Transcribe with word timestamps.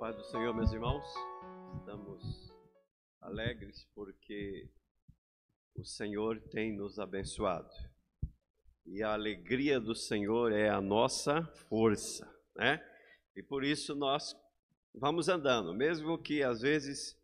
paz 0.00 0.16
do 0.16 0.24
Senhor, 0.24 0.54
meus 0.54 0.72
irmãos. 0.72 1.04
Estamos 1.76 2.50
alegres 3.20 3.86
porque 3.94 4.66
o 5.76 5.84
Senhor 5.84 6.40
tem 6.40 6.74
nos 6.74 6.98
abençoado. 6.98 7.68
E 8.86 9.02
a 9.02 9.12
alegria 9.12 9.78
do 9.78 9.94
Senhor 9.94 10.52
é 10.52 10.70
a 10.70 10.80
nossa 10.80 11.44
força, 11.68 12.26
né? 12.56 12.82
E 13.36 13.42
por 13.42 13.62
isso 13.62 13.94
nós 13.94 14.34
vamos 14.94 15.28
andando, 15.28 15.74
mesmo 15.74 16.16
que 16.16 16.42
às 16.42 16.62
vezes 16.62 17.14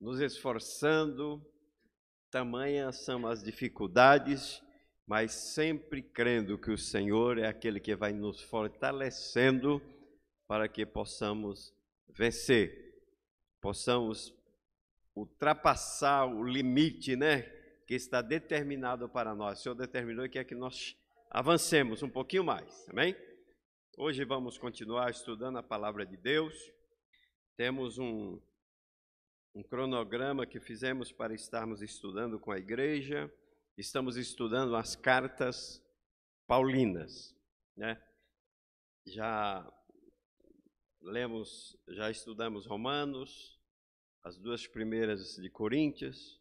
nos 0.00 0.18
esforçando, 0.18 1.44
tamanhas 2.30 3.04
são 3.04 3.26
as 3.26 3.44
dificuldades, 3.44 4.62
mas 5.06 5.30
sempre 5.30 6.02
crendo 6.02 6.56
que 6.56 6.70
o 6.70 6.78
Senhor 6.78 7.36
é 7.36 7.46
aquele 7.46 7.78
que 7.78 7.94
vai 7.94 8.14
nos 8.14 8.40
fortalecendo 8.40 9.78
para 10.48 10.66
que 10.66 10.86
possamos 10.86 11.74
vencer, 12.08 13.02
possamos 13.60 14.34
ultrapassar 15.14 16.26
o 16.26 16.42
limite, 16.42 17.16
né, 17.16 17.42
que 17.86 17.94
está 17.94 18.20
determinado 18.20 19.08
para 19.08 19.34
nós. 19.34 19.60
O 19.60 19.62
Senhor 19.62 19.74
determinou 19.74 20.28
que 20.28 20.38
é 20.38 20.44
que 20.44 20.54
nós 20.54 20.96
avancemos 21.30 22.02
um 22.02 22.10
pouquinho 22.10 22.44
mais, 22.44 22.88
amém? 22.88 23.16
Hoje 23.96 24.24
vamos 24.24 24.58
continuar 24.58 25.10
estudando 25.10 25.58
a 25.58 25.62
palavra 25.62 26.04
de 26.04 26.16
Deus. 26.16 26.52
Temos 27.56 27.96
um, 27.98 28.40
um 29.54 29.62
cronograma 29.62 30.44
que 30.44 30.58
fizemos 30.58 31.12
para 31.12 31.32
estarmos 31.32 31.80
estudando 31.80 32.40
com 32.40 32.50
a 32.50 32.58
igreja. 32.58 33.32
Estamos 33.78 34.16
estudando 34.16 34.74
as 34.74 34.96
cartas 34.96 35.80
paulinas, 36.46 37.36
né? 37.76 38.02
Já 39.06 39.64
lemos, 41.04 41.76
já 41.88 42.10
estudamos 42.10 42.66
Romanos, 42.66 43.60
as 44.22 44.38
duas 44.38 44.66
primeiras 44.66 45.36
de 45.36 45.50
Coríntios. 45.50 46.40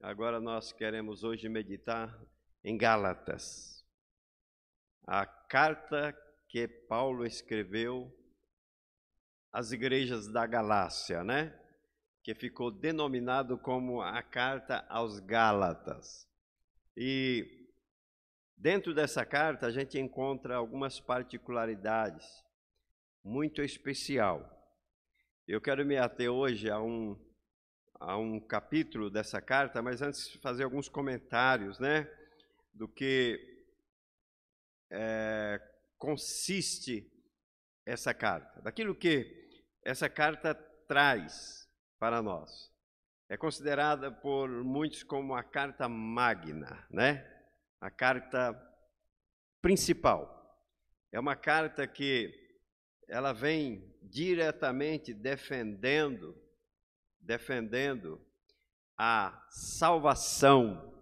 Agora 0.00 0.38
nós 0.40 0.72
queremos 0.72 1.24
hoje 1.24 1.48
meditar 1.48 2.14
em 2.62 2.76
Gálatas. 2.76 3.82
A 5.06 5.24
carta 5.24 6.12
que 6.48 6.68
Paulo 6.68 7.24
escreveu 7.24 8.14
às 9.50 9.72
igrejas 9.72 10.28
da 10.28 10.46
Galácia, 10.46 11.24
né? 11.24 11.58
Que 12.22 12.34
ficou 12.34 12.70
denominado 12.70 13.56
como 13.56 14.02
a 14.02 14.22
carta 14.22 14.84
aos 14.88 15.18
Gálatas. 15.18 16.28
E 16.96 17.70
dentro 18.56 18.94
dessa 18.94 19.24
carta 19.24 19.66
a 19.66 19.70
gente 19.70 19.98
encontra 19.98 20.56
algumas 20.56 21.00
particularidades 21.00 22.44
muito 23.24 23.62
especial. 23.62 24.50
Eu 25.48 25.60
quero 25.60 25.84
me 25.84 25.96
ater 25.96 26.30
hoje 26.30 26.70
a 26.70 26.78
um, 26.78 27.18
a 27.98 28.18
um 28.18 28.38
capítulo 28.38 29.08
dessa 29.08 29.40
carta, 29.40 29.80
mas 29.80 30.02
antes 30.02 30.34
fazer 30.42 30.64
alguns 30.64 30.88
comentários, 30.88 31.78
né, 31.78 32.06
do 32.72 32.86
que 32.86 33.64
é, 34.90 35.60
consiste 35.96 37.10
essa 37.86 38.12
carta, 38.12 38.60
daquilo 38.60 38.94
que 38.94 39.62
essa 39.82 40.08
carta 40.08 40.54
traz 40.86 41.66
para 41.98 42.20
nós. 42.20 42.70
É 43.28 43.38
considerada 43.38 44.12
por 44.12 44.50
muitos 44.50 45.02
como 45.02 45.34
a 45.34 45.42
carta 45.42 45.88
magna, 45.88 46.86
né? 46.90 47.26
A 47.80 47.90
carta 47.90 48.54
principal. 49.62 50.30
É 51.10 51.18
uma 51.18 51.34
carta 51.34 51.86
que 51.86 52.43
ela 53.08 53.32
vem 53.32 53.94
diretamente 54.02 55.12
defendendo, 55.12 56.36
defendendo 57.20 58.20
a 58.96 59.46
salvação 59.50 60.94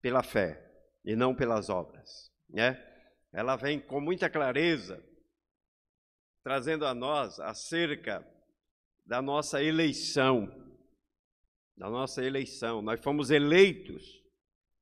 pela 0.00 0.22
fé 0.22 0.62
e 1.04 1.14
não 1.14 1.34
pelas 1.34 1.68
obras, 1.68 2.32
né? 2.48 2.82
Ela 3.32 3.56
vem 3.56 3.78
com 3.78 4.00
muita 4.00 4.30
clareza 4.30 5.02
trazendo 6.42 6.86
a 6.86 6.94
nós 6.94 7.40
acerca 7.40 8.26
da 9.04 9.20
nossa 9.20 9.62
eleição, 9.62 10.46
da 11.76 11.90
nossa 11.90 12.24
eleição. 12.24 12.80
Nós 12.80 13.00
fomos 13.00 13.30
eleitos 13.30 14.22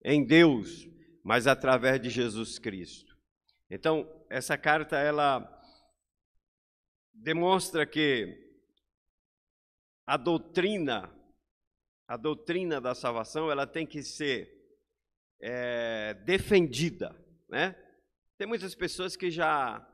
em 0.05 0.25
Deus, 0.25 0.87
mas 1.23 1.47
através 1.47 2.01
de 2.01 2.11
Jesus 2.11 2.59
Cristo. 2.59 3.17
Então, 3.71 4.07
essa 4.29 4.59
carta 4.59 4.99
ela 4.99 5.41
demonstra 7.15 7.87
que 7.87 8.43
a 10.07 10.17
doutrina, 10.17 11.11
a 12.07 12.17
doutrina 12.17 12.81
da 12.81 12.95
salvação, 12.95 13.51
ela 13.51 13.67
tem 13.67 13.87
que 13.87 14.03
ser 14.03 14.53
é, 15.41 16.15
defendida, 16.25 17.17
né? 17.49 17.75
Tem 18.37 18.47
muitas 18.47 18.75
pessoas 18.75 19.17
que 19.17 19.31
já 19.31 19.87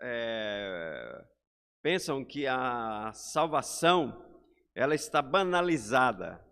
é, 0.00 1.24
pensam 1.80 2.24
que 2.24 2.46
a 2.46 3.12
salvação 3.14 4.30
ela 4.74 4.94
está 4.94 5.22
banalizada 5.22 6.44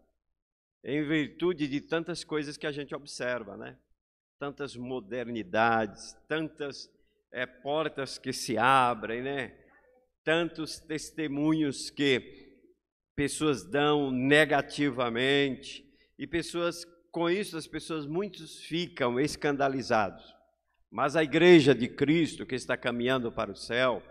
em 0.83 1.07
virtude 1.07 1.69
de 1.69 1.81
tantas 1.81 2.25
coisas 2.25 2.57
que 2.57 2.67
a 2.67 2.73
gente 2.73 2.95
observa, 2.95 3.57
né? 3.57 3.79
Tantas 4.39 4.75
modernidades, 4.75 6.15
tantas 6.27 6.91
é, 7.33 7.47
portas 7.47 8.19
que 8.19 8.33
se 8.33 8.59
abrem, 8.59 9.23
né? 9.23 9.57
Tantos 10.25 10.79
testemunhos 10.79 11.91
que 11.91 12.59
pessoas 13.15 13.65
dão 13.65 14.11
negativamente 14.11 15.85
e 16.19 16.27
pessoas 16.27 16.85
com 17.11 17.29
isso 17.29 17.57
as 17.57 17.67
pessoas 17.67 18.07
muitos 18.07 18.63
ficam 18.63 19.19
escandalizados. 19.19 20.25
Mas 20.91 21.17
a 21.17 21.23
igreja 21.23 21.75
de 21.75 21.89
Cristo 21.89 22.47
que 22.47 22.55
está 22.55 22.77
caminhando 22.77 23.31
para 23.31 23.51
o 23.51 23.57
céu, 23.57 24.03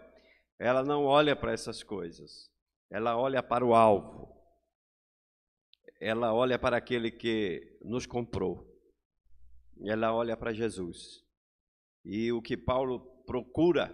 ela 0.58 0.84
não 0.84 1.06
olha 1.06 1.36
para 1.36 1.52
essas 1.52 1.84
coisas. 1.84 2.50
Ela 2.90 3.18
olha 3.18 3.44
para 3.44 3.66
o 3.66 3.74
alvo. 3.74 4.34
Ela 6.00 6.34
olha 6.34 6.58
para 6.58 6.78
aquele 6.78 7.12
que 7.12 7.78
nos 7.84 8.06
comprou. 8.06 8.66
Ela 9.86 10.14
olha 10.14 10.36
para 10.38 10.54
Jesus. 10.54 11.24
E 12.04 12.32
o 12.32 12.42
que 12.42 12.58
Paulo 12.58 13.00
procura 13.26 13.94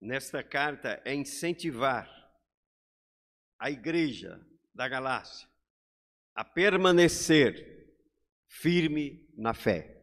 nesta 0.00 0.42
carta 0.42 1.00
é 1.04 1.14
incentivar 1.14 2.10
a 3.58 3.70
igreja 3.70 4.44
da 4.74 4.88
Galácia 4.88 5.48
a 6.34 6.44
permanecer 6.44 7.94
firme 8.48 9.28
na 9.36 9.54
fé, 9.54 10.02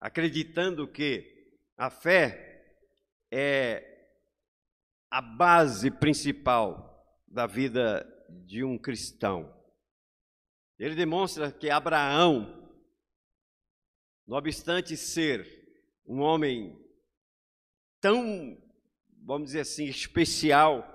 acreditando 0.00 0.90
que 0.90 1.52
a 1.76 1.90
fé 1.90 2.76
é 3.30 3.84
a 5.10 5.20
base 5.20 5.90
principal 5.90 6.88
da 7.26 7.46
vida 7.46 8.06
de 8.44 8.64
um 8.64 8.78
cristão. 8.78 9.54
Ele 10.78 10.94
demonstra 10.94 11.52
que 11.52 11.70
Abraão 11.70 12.57
não 14.28 14.36
obstante 14.36 14.94
ser 14.94 15.48
um 16.06 16.20
homem 16.20 16.78
tão, 17.98 18.58
vamos 19.24 19.46
dizer 19.46 19.60
assim, 19.60 19.86
especial, 19.86 20.86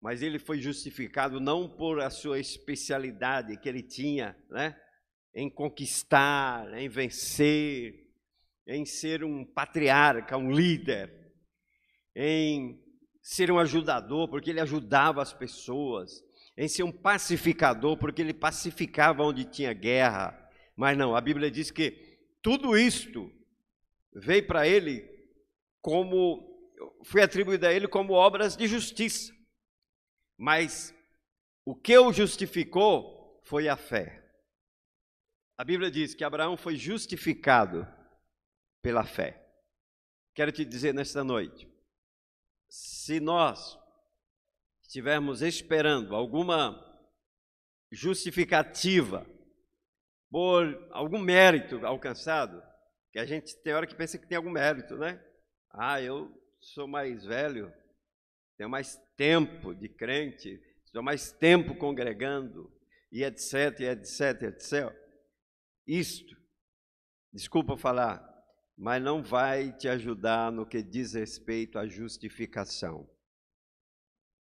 mas 0.00 0.22
ele 0.22 0.38
foi 0.38 0.58
justificado 0.58 1.40
não 1.40 1.68
por 1.68 2.00
a 2.00 2.08
sua 2.08 2.40
especialidade 2.40 3.58
que 3.58 3.68
ele 3.68 3.82
tinha, 3.82 4.34
né? 4.48 4.74
Em 5.34 5.50
conquistar, 5.50 6.72
em 6.72 6.88
vencer, 6.88 8.08
em 8.66 8.86
ser 8.86 9.22
um 9.22 9.44
patriarca, 9.44 10.38
um 10.38 10.50
líder, 10.50 11.12
em 12.16 12.82
ser 13.20 13.50
um 13.50 13.58
ajudador, 13.58 14.26
porque 14.30 14.48
ele 14.48 14.60
ajudava 14.60 15.20
as 15.20 15.34
pessoas, 15.34 16.24
em 16.56 16.66
ser 16.66 16.82
um 16.82 16.92
pacificador, 16.92 17.98
porque 17.98 18.22
ele 18.22 18.32
pacificava 18.32 19.22
onde 19.22 19.44
tinha 19.44 19.74
guerra. 19.74 20.34
Mas 20.74 20.96
não, 20.96 21.14
a 21.14 21.20
Bíblia 21.20 21.50
diz 21.50 21.70
que 21.70 22.07
tudo 22.42 22.76
isto 22.76 23.32
veio 24.12 24.46
para 24.46 24.66
ele 24.66 25.08
como 25.80 26.48
foi 27.04 27.22
atribuído 27.22 27.66
a 27.66 27.72
ele 27.72 27.88
como 27.88 28.12
obras 28.12 28.56
de 28.56 28.66
justiça. 28.66 29.32
Mas 30.36 30.94
o 31.64 31.74
que 31.74 31.96
o 31.98 32.12
justificou 32.12 33.40
foi 33.44 33.68
a 33.68 33.76
fé. 33.76 34.24
A 35.56 35.64
Bíblia 35.64 35.90
diz 35.90 36.14
que 36.14 36.22
Abraão 36.22 36.56
foi 36.56 36.76
justificado 36.76 37.86
pela 38.80 39.04
fé. 39.04 39.44
Quero 40.34 40.52
te 40.52 40.64
dizer 40.64 40.94
nesta 40.94 41.24
noite, 41.24 41.68
se 42.68 43.18
nós 43.18 43.76
estivermos 44.82 45.42
esperando 45.42 46.14
alguma 46.14 46.84
justificativa 47.90 49.26
por 50.30 50.88
algum 50.90 51.18
mérito 51.18 51.84
alcançado, 51.86 52.62
que 53.12 53.18
a 53.18 53.24
gente 53.24 53.56
tem 53.62 53.72
hora 53.72 53.86
que 53.86 53.94
pensa 53.94 54.18
que 54.18 54.26
tem 54.26 54.36
algum 54.36 54.50
mérito, 54.50 54.96
né? 54.96 55.22
Ah, 55.70 56.00
eu 56.00 56.30
sou 56.60 56.86
mais 56.86 57.24
velho, 57.24 57.72
tenho 58.56 58.68
mais 58.68 58.96
tempo 59.16 59.74
de 59.74 59.88
crente, 59.88 60.60
estou 60.84 61.02
mais 61.02 61.32
tempo 61.32 61.76
congregando, 61.76 62.70
e 63.10 63.22
etc, 63.24 63.80
etc, 63.80 64.42
etc. 64.42 64.94
Isto, 65.86 66.36
desculpa 67.32 67.76
falar, 67.76 68.22
mas 68.76 69.02
não 69.02 69.22
vai 69.22 69.72
te 69.72 69.88
ajudar 69.88 70.52
no 70.52 70.66
que 70.66 70.82
diz 70.82 71.14
respeito 71.14 71.78
à 71.78 71.86
justificação. 71.86 73.08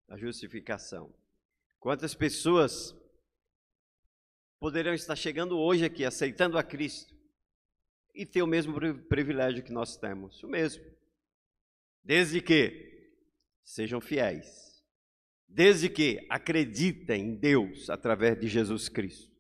A 0.09 0.17
justificação. 0.17 1.15
Quantas 1.79 2.15
pessoas 2.15 2.96
poderão 4.67 4.93
estar 4.93 5.15
chegando 5.15 5.57
hoje 5.57 5.85
aqui, 5.85 6.05
aceitando 6.05 6.59
a 6.59 6.63
Cristo, 6.65 7.15
e 8.13 8.27
ter 8.27 8.43
o 8.43 8.49
mesmo 8.49 8.75
privilégio 9.07 9.63
que 9.63 9.71
nós 9.71 9.97
temos? 9.97 10.43
O 10.43 10.49
mesmo. 10.49 10.83
Desde 12.03 12.41
que 12.41 13.15
sejam 13.63 14.01
fiéis 14.01 14.67
desde 15.49 15.89
que 15.89 16.27
acreditem 16.29 17.29
em 17.29 17.37
Deus 17.37 17.89
através 17.89 18.41
de 18.41 18.49
Jesus 18.49 18.89
Cristo, 18.89 19.33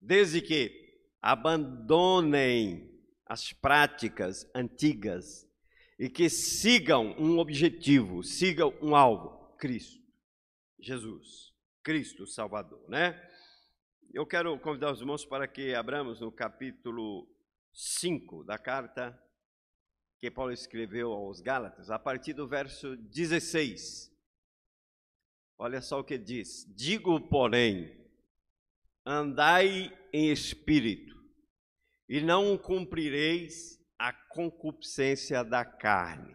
desde 0.00 0.42
que 0.42 1.06
abandonem 1.22 3.00
as 3.24 3.52
práticas 3.52 4.44
antigas 4.52 5.48
e 6.00 6.10
que 6.10 6.28
sigam 6.28 7.14
um 7.16 7.38
objetivo, 7.38 8.24
sigam 8.24 8.76
um 8.82 8.96
alvo, 8.96 9.56
Cristo, 9.56 10.02
Jesus, 10.80 11.54
Cristo 11.80 12.26
Salvador, 12.26 12.84
né? 12.88 13.24
Eu 14.10 14.24
quero 14.26 14.58
convidar 14.58 14.90
os 14.90 15.00
irmãos 15.00 15.26
para 15.26 15.46
que 15.46 15.74
abramos 15.74 16.20
no 16.20 16.32
capítulo 16.32 17.28
5 17.74 18.42
da 18.42 18.56
carta 18.58 19.22
que 20.18 20.30
Paulo 20.30 20.50
escreveu 20.50 21.12
aos 21.12 21.42
Gálatas, 21.42 21.90
a 21.90 21.98
partir 21.98 22.32
do 22.32 22.48
verso 22.48 22.96
16. 22.96 24.10
Olha 25.58 25.82
só 25.82 26.00
o 26.00 26.04
que 26.04 26.16
diz: 26.16 26.64
Digo, 26.74 27.20
porém, 27.28 27.94
andai 29.04 29.92
em 30.10 30.32
espírito, 30.32 31.14
e 32.08 32.22
não 32.22 32.56
cumprireis 32.56 33.78
a 33.98 34.10
concupiscência 34.10 35.44
da 35.44 35.66
carne. 35.66 36.34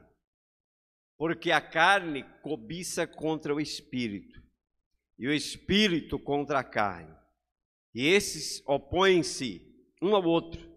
Porque 1.18 1.52
a 1.52 1.60
carne 1.60 2.24
cobiça 2.44 3.08
contra 3.08 3.54
o 3.54 3.60
espírito, 3.60 4.40
e 5.18 5.28
o 5.28 5.34
espírito 5.34 6.19
contra 6.19 6.60
a 6.60 6.64
carne. 6.64 7.23
E 7.94 8.07
esses 8.07 8.63
opõem-se 8.66 9.62
um 10.01 10.16
ao 10.16 10.24
outro, 10.24 10.72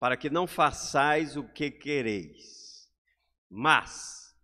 para 0.00 0.16
que 0.16 0.30
não 0.30 0.46
façais 0.46 1.36
o 1.36 1.44
que 1.44 1.70
quereis. 1.70 2.88
Mas, 3.50 4.34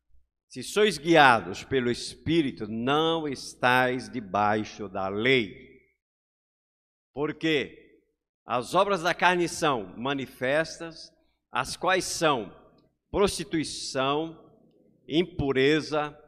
se 0.48 0.62
sois 0.62 0.98
guiados 0.98 1.64
pelo 1.64 1.90
Espírito, 1.90 2.66
não 2.68 3.26
estáis 3.26 4.08
debaixo 4.08 4.88
da 4.88 5.08
lei. 5.08 5.80
Porque 7.14 8.00
as 8.44 8.74
obras 8.74 9.02
da 9.02 9.14
carne 9.14 9.48
são 9.48 9.94
manifestas, 9.96 11.12
as 11.50 11.76
quais 11.76 12.04
são 12.04 12.54
prostituição, 13.10 14.38
impureza, 15.06 16.18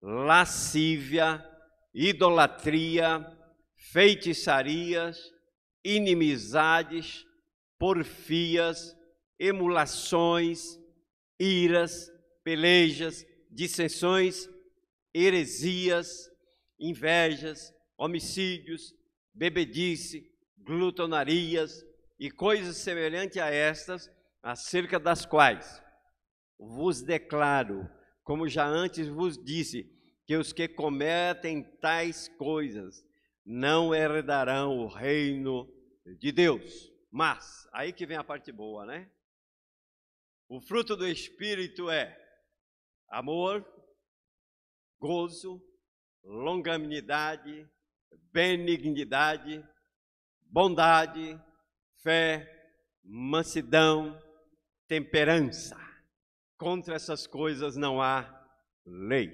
lascívia, 0.00 1.44
idolatria, 1.92 3.37
feitiçarias, 3.78 5.18
inimizades, 5.84 7.24
porfias, 7.78 8.94
emulações, 9.38 10.78
iras, 11.38 12.10
pelejas, 12.42 13.24
dissensões, 13.50 14.48
heresias, 15.14 16.28
invejas, 16.78 17.72
homicídios, 17.96 18.94
bebedice, 19.32 20.28
glutonarias 20.58 21.84
e 22.18 22.30
coisas 22.30 22.76
semelhantes 22.76 23.38
a 23.38 23.48
estas, 23.48 24.10
acerca 24.42 24.98
das 24.98 25.24
quais 25.24 25.82
vos 26.58 27.00
declaro, 27.00 27.88
como 28.24 28.48
já 28.48 28.66
antes 28.66 29.08
vos 29.08 29.42
disse, 29.42 29.88
que 30.26 30.36
os 30.36 30.52
que 30.52 30.68
cometem 30.68 31.62
tais 31.80 32.28
coisas 32.36 33.07
não 33.50 33.94
herdarão 33.94 34.78
o 34.78 34.86
reino 34.86 35.66
de 36.18 36.30
Deus. 36.30 36.92
Mas, 37.10 37.66
aí 37.72 37.94
que 37.94 38.04
vem 38.04 38.18
a 38.18 38.22
parte 38.22 38.52
boa, 38.52 38.84
né? 38.84 39.10
O 40.50 40.60
fruto 40.60 40.94
do 40.94 41.08
Espírito 41.08 41.88
é 41.88 42.14
amor, 43.08 43.66
gozo, 45.00 45.62
longanimidade, 46.22 47.66
benignidade, 48.30 49.66
bondade, 50.42 51.40
fé, 52.02 52.46
mansidão, 53.02 54.22
temperança. 54.86 55.74
Contra 56.58 56.96
essas 56.96 57.26
coisas 57.26 57.76
não 57.76 58.02
há 58.02 58.46
lei. 58.84 59.32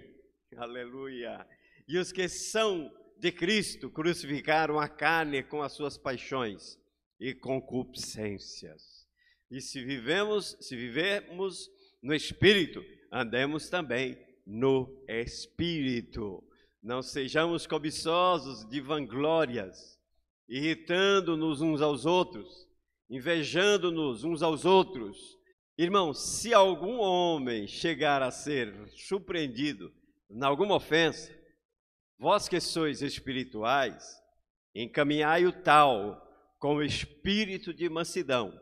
Aleluia. 0.56 1.44
E 1.88 1.98
os 1.98 2.12
que 2.12 2.28
são 2.28 2.92
de 3.24 3.32
Cristo 3.32 3.88
crucificaram 3.88 4.78
a 4.78 4.86
carne 4.86 5.42
com 5.42 5.62
as 5.62 5.72
suas 5.72 5.96
paixões 5.96 6.78
e 7.18 7.32
concupiscências. 7.32 9.06
E 9.50 9.62
se 9.62 9.82
vivemos, 9.82 10.54
se 10.60 10.76
vivemos 10.76 11.70
no 12.02 12.14
espírito, 12.14 12.84
andemos 13.10 13.70
também 13.70 14.18
no 14.46 15.02
espírito. 15.08 16.44
Não 16.82 17.00
sejamos 17.00 17.66
cobiçosos 17.66 18.68
de 18.68 18.78
vanglórias, 18.82 19.98
irritando-nos 20.46 21.62
uns 21.62 21.80
aos 21.80 22.04
outros, 22.04 22.68
invejando-nos 23.08 24.22
uns 24.22 24.42
aos 24.42 24.66
outros. 24.66 25.16
Irmãos, 25.78 26.40
se 26.40 26.52
algum 26.52 26.98
homem 26.98 27.66
chegar 27.66 28.20
a 28.20 28.30
ser 28.30 28.70
surpreendido 28.90 29.90
em 30.30 30.44
alguma 30.44 30.74
ofensa, 30.74 31.32
vós 32.18 32.48
que 32.48 32.60
sois 32.60 33.02
espirituais, 33.02 34.20
encaminhai 34.74 35.46
o 35.46 35.52
tal 35.52 36.20
com 36.58 36.76
o 36.76 36.82
espírito 36.82 37.72
de 37.72 37.88
mansidão, 37.88 38.58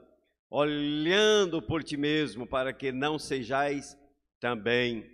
olhando 0.50 1.62
por 1.62 1.82
ti 1.82 1.96
mesmo, 1.96 2.46
para 2.46 2.72
que 2.72 2.92
não 2.92 3.18
sejais 3.18 3.96
também 4.40 5.08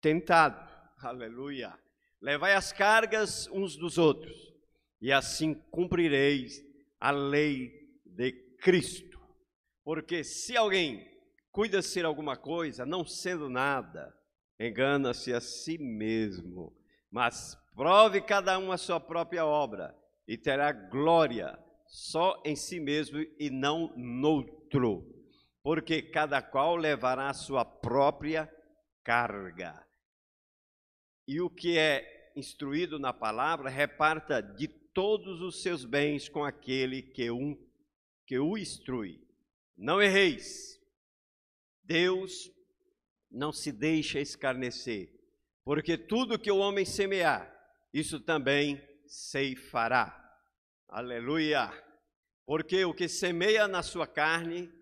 tentado. 0.00 0.68
Aleluia. 0.98 1.76
Levai 2.20 2.54
as 2.54 2.72
cargas 2.72 3.48
uns 3.48 3.76
dos 3.76 3.98
outros, 3.98 4.36
e 5.00 5.12
assim 5.12 5.54
cumprireis 5.70 6.62
a 7.00 7.10
lei 7.10 7.72
de 8.04 8.32
Cristo. 8.60 9.18
Porque 9.84 10.22
se 10.22 10.56
alguém 10.56 11.08
cuida 11.50 11.80
ser 11.80 12.04
alguma 12.04 12.36
coisa, 12.36 12.84
não 12.84 13.04
sendo 13.04 13.48
nada, 13.48 14.14
engana-se 14.60 15.32
a 15.32 15.40
si 15.40 15.78
mesmo. 15.78 16.76
Mas 17.10 17.56
prove 17.78 18.20
cada 18.20 18.58
um 18.58 18.72
a 18.72 18.76
sua 18.76 18.98
própria 18.98 19.46
obra, 19.46 19.96
e 20.26 20.36
terá 20.36 20.72
glória 20.72 21.56
só 21.86 22.42
em 22.44 22.56
si 22.56 22.80
mesmo 22.80 23.24
e 23.38 23.48
não 23.50 23.94
noutro. 23.96 25.06
Porque 25.62 26.02
cada 26.02 26.42
qual 26.42 26.74
levará 26.74 27.28
a 27.28 27.34
sua 27.34 27.64
própria 27.64 28.52
carga. 29.04 29.86
E 31.26 31.40
o 31.40 31.48
que 31.48 31.78
é 31.78 32.32
instruído 32.34 32.98
na 32.98 33.12
palavra, 33.12 33.70
reparta 33.70 34.42
de 34.42 34.66
todos 34.66 35.40
os 35.40 35.62
seus 35.62 35.84
bens 35.84 36.28
com 36.28 36.42
aquele 36.42 37.00
que, 37.00 37.30
um, 37.30 37.56
que 38.26 38.40
o 38.40 38.58
instrui. 38.58 39.20
Não 39.76 40.02
erreis. 40.02 40.80
Deus 41.84 42.50
não 43.30 43.52
se 43.52 43.70
deixa 43.70 44.18
escarnecer, 44.18 45.12
porque 45.64 45.96
tudo 45.96 46.38
que 46.38 46.50
o 46.50 46.58
homem 46.58 46.84
semear, 46.84 47.57
isso 47.98 48.20
também 48.20 48.80
ceifará. 49.06 50.14
Aleluia! 50.88 51.70
Porque 52.46 52.84
o 52.84 52.94
que 52.94 53.08
semeia 53.08 53.68
na 53.68 53.82
sua 53.82 54.06
carne, 54.06 54.72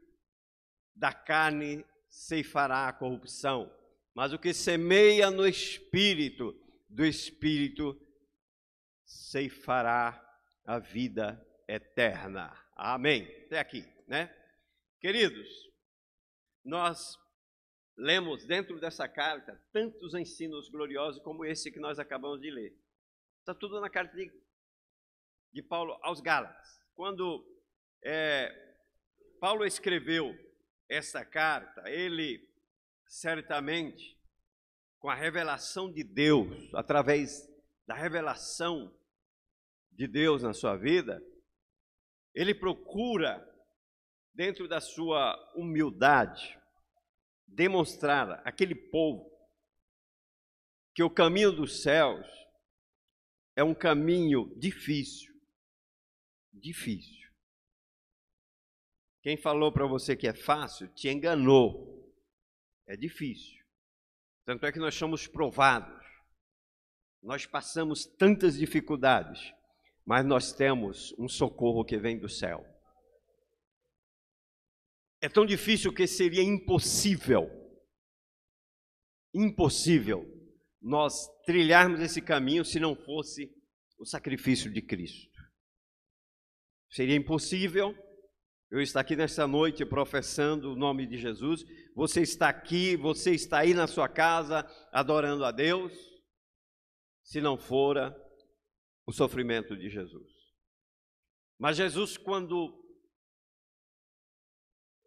da 0.94 1.12
carne 1.12 1.84
ceifará 2.08 2.88
a 2.88 2.92
corrupção 2.92 3.72
mas 4.16 4.32
o 4.32 4.38
que 4.38 4.54
semeia 4.54 5.30
no 5.30 5.46
espírito, 5.46 6.58
do 6.88 7.04
espírito 7.04 7.94
ceifará 9.04 10.18
a 10.64 10.78
vida 10.78 11.38
eterna. 11.68 12.50
Amém. 12.74 13.24
Até 13.44 13.58
aqui, 13.58 13.84
né? 14.08 14.34
Queridos, 14.98 15.46
nós 16.64 17.18
lemos 17.94 18.46
dentro 18.46 18.80
dessa 18.80 19.06
carta 19.06 19.62
tantos 19.70 20.14
ensinos 20.14 20.70
gloriosos 20.70 21.22
como 21.22 21.44
esse 21.44 21.70
que 21.70 21.78
nós 21.78 21.98
acabamos 21.98 22.40
de 22.40 22.50
ler. 22.50 22.74
Está 23.46 23.54
tudo 23.54 23.80
na 23.80 23.88
carta 23.88 24.16
de, 24.16 24.28
de 25.52 25.62
Paulo 25.62 25.96
aos 26.02 26.20
Gálatas. 26.20 26.82
Quando 26.96 27.46
é, 28.04 28.52
Paulo 29.38 29.64
escreveu 29.64 30.36
essa 30.88 31.24
carta, 31.24 31.88
ele 31.88 32.44
certamente 33.06 34.20
com 34.98 35.08
a 35.08 35.14
revelação 35.14 35.92
de 35.92 36.02
Deus, 36.02 36.74
através 36.74 37.48
da 37.86 37.94
revelação 37.94 38.92
de 39.92 40.08
Deus 40.08 40.42
na 40.42 40.52
sua 40.52 40.76
vida, 40.76 41.22
ele 42.34 42.52
procura, 42.52 43.48
dentro 44.34 44.66
da 44.66 44.80
sua 44.80 45.36
humildade, 45.54 46.60
demonstrar 47.46 48.42
àquele 48.44 48.74
povo 48.74 49.30
que 50.92 51.04
o 51.04 51.08
caminho 51.08 51.52
dos 51.52 51.84
céus 51.84 52.26
é 53.56 53.64
um 53.64 53.74
caminho 53.74 54.54
difícil. 54.58 55.34
Difícil. 56.52 57.26
Quem 59.22 59.36
falou 59.36 59.72
para 59.72 59.86
você 59.86 60.14
que 60.14 60.28
é 60.28 60.34
fácil 60.34 60.86
te 60.88 61.08
enganou. 61.08 62.14
É 62.86 62.96
difícil. 62.96 63.64
Tanto 64.44 64.66
é 64.66 64.70
que 64.70 64.78
nós 64.78 64.94
somos 64.94 65.26
provados. 65.26 66.04
Nós 67.22 67.46
passamos 67.46 68.04
tantas 68.04 68.56
dificuldades, 68.56 69.52
mas 70.04 70.24
nós 70.24 70.52
temos 70.52 71.12
um 71.18 71.28
socorro 71.28 71.84
que 71.84 71.98
vem 71.98 72.18
do 72.20 72.28
céu. 72.28 72.64
É 75.20 75.28
tão 75.28 75.44
difícil 75.44 75.92
que 75.92 76.06
seria 76.06 76.42
impossível, 76.42 77.50
impossível 79.34 80.35
nós 80.86 81.26
trilharmos 81.44 82.00
esse 82.00 82.22
caminho 82.22 82.64
se 82.64 82.78
não 82.78 82.94
fosse 82.94 83.50
o 83.98 84.06
sacrifício 84.06 84.72
de 84.72 84.80
Cristo. 84.80 85.36
Seria 86.88 87.16
impossível 87.16 87.92
eu 88.70 88.80
estar 88.80 89.00
aqui 89.00 89.16
nessa 89.16 89.48
noite 89.48 89.84
professando 89.84 90.72
o 90.72 90.76
nome 90.76 91.04
de 91.04 91.18
Jesus. 91.18 91.64
Você 91.96 92.22
está 92.22 92.48
aqui, 92.48 92.96
você 92.96 93.32
está 93.32 93.58
aí 93.58 93.74
na 93.74 93.88
sua 93.88 94.08
casa 94.08 94.64
adorando 94.92 95.44
a 95.44 95.50
Deus, 95.50 95.92
se 97.24 97.40
não 97.40 97.58
fora 97.58 98.16
o 99.04 99.12
sofrimento 99.12 99.76
de 99.76 99.90
Jesus. 99.90 100.32
Mas 101.58 101.76
Jesus, 101.76 102.16
quando 102.16 102.80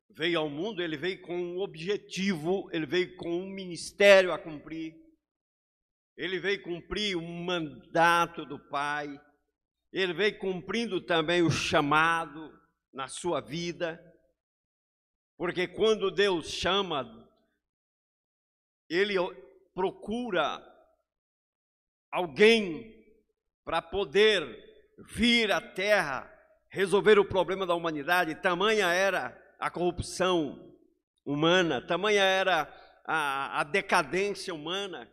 veio 0.10 0.40
ao 0.40 0.50
mundo, 0.50 0.82
ele 0.82 0.98
veio 0.98 1.22
com 1.22 1.38
um 1.38 1.60
objetivo, 1.60 2.70
ele 2.74 2.86
veio 2.86 3.16
com 3.16 3.30
um 3.30 3.50
ministério 3.50 4.34
a 4.34 4.38
cumprir. 4.38 5.09
Ele 6.20 6.38
veio 6.38 6.62
cumprir 6.62 7.16
o 7.16 7.22
mandato 7.22 8.44
do 8.44 8.60
Pai. 8.60 9.08
Ele 9.90 10.12
veio 10.12 10.38
cumprindo 10.38 11.00
também 11.00 11.42
o 11.42 11.50
chamado 11.50 12.54
na 12.92 13.08
sua 13.08 13.40
vida. 13.40 13.98
Porque 15.38 15.66
quando 15.66 16.12
Deus 16.12 16.50
chama, 16.50 17.08
ele 18.90 19.16
procura 19.74 20.62
alguém 22.12 22.94
para 23.64 23.82
poder 23.82 24.44
vir 24.98 25.54
à 25.54 25.62
terra 25.62 26.30
resolver 26.68 27.18
o 27.18 27.24
problema 27.24 27.66
da 27.66 27.74
humanidade, 27.74 28.36
tamanha 28.36 28.88
era 28.88 29.42
a 29.58 29.72
corrupção 29.72 30.76
humana, 31.24 31.82
tamanha 31.82 32.24
era 32.24 32.68
a, 33.06 33.62
a 33.62 33.64
decadência 33.64 34.54
humana 34.54 35.10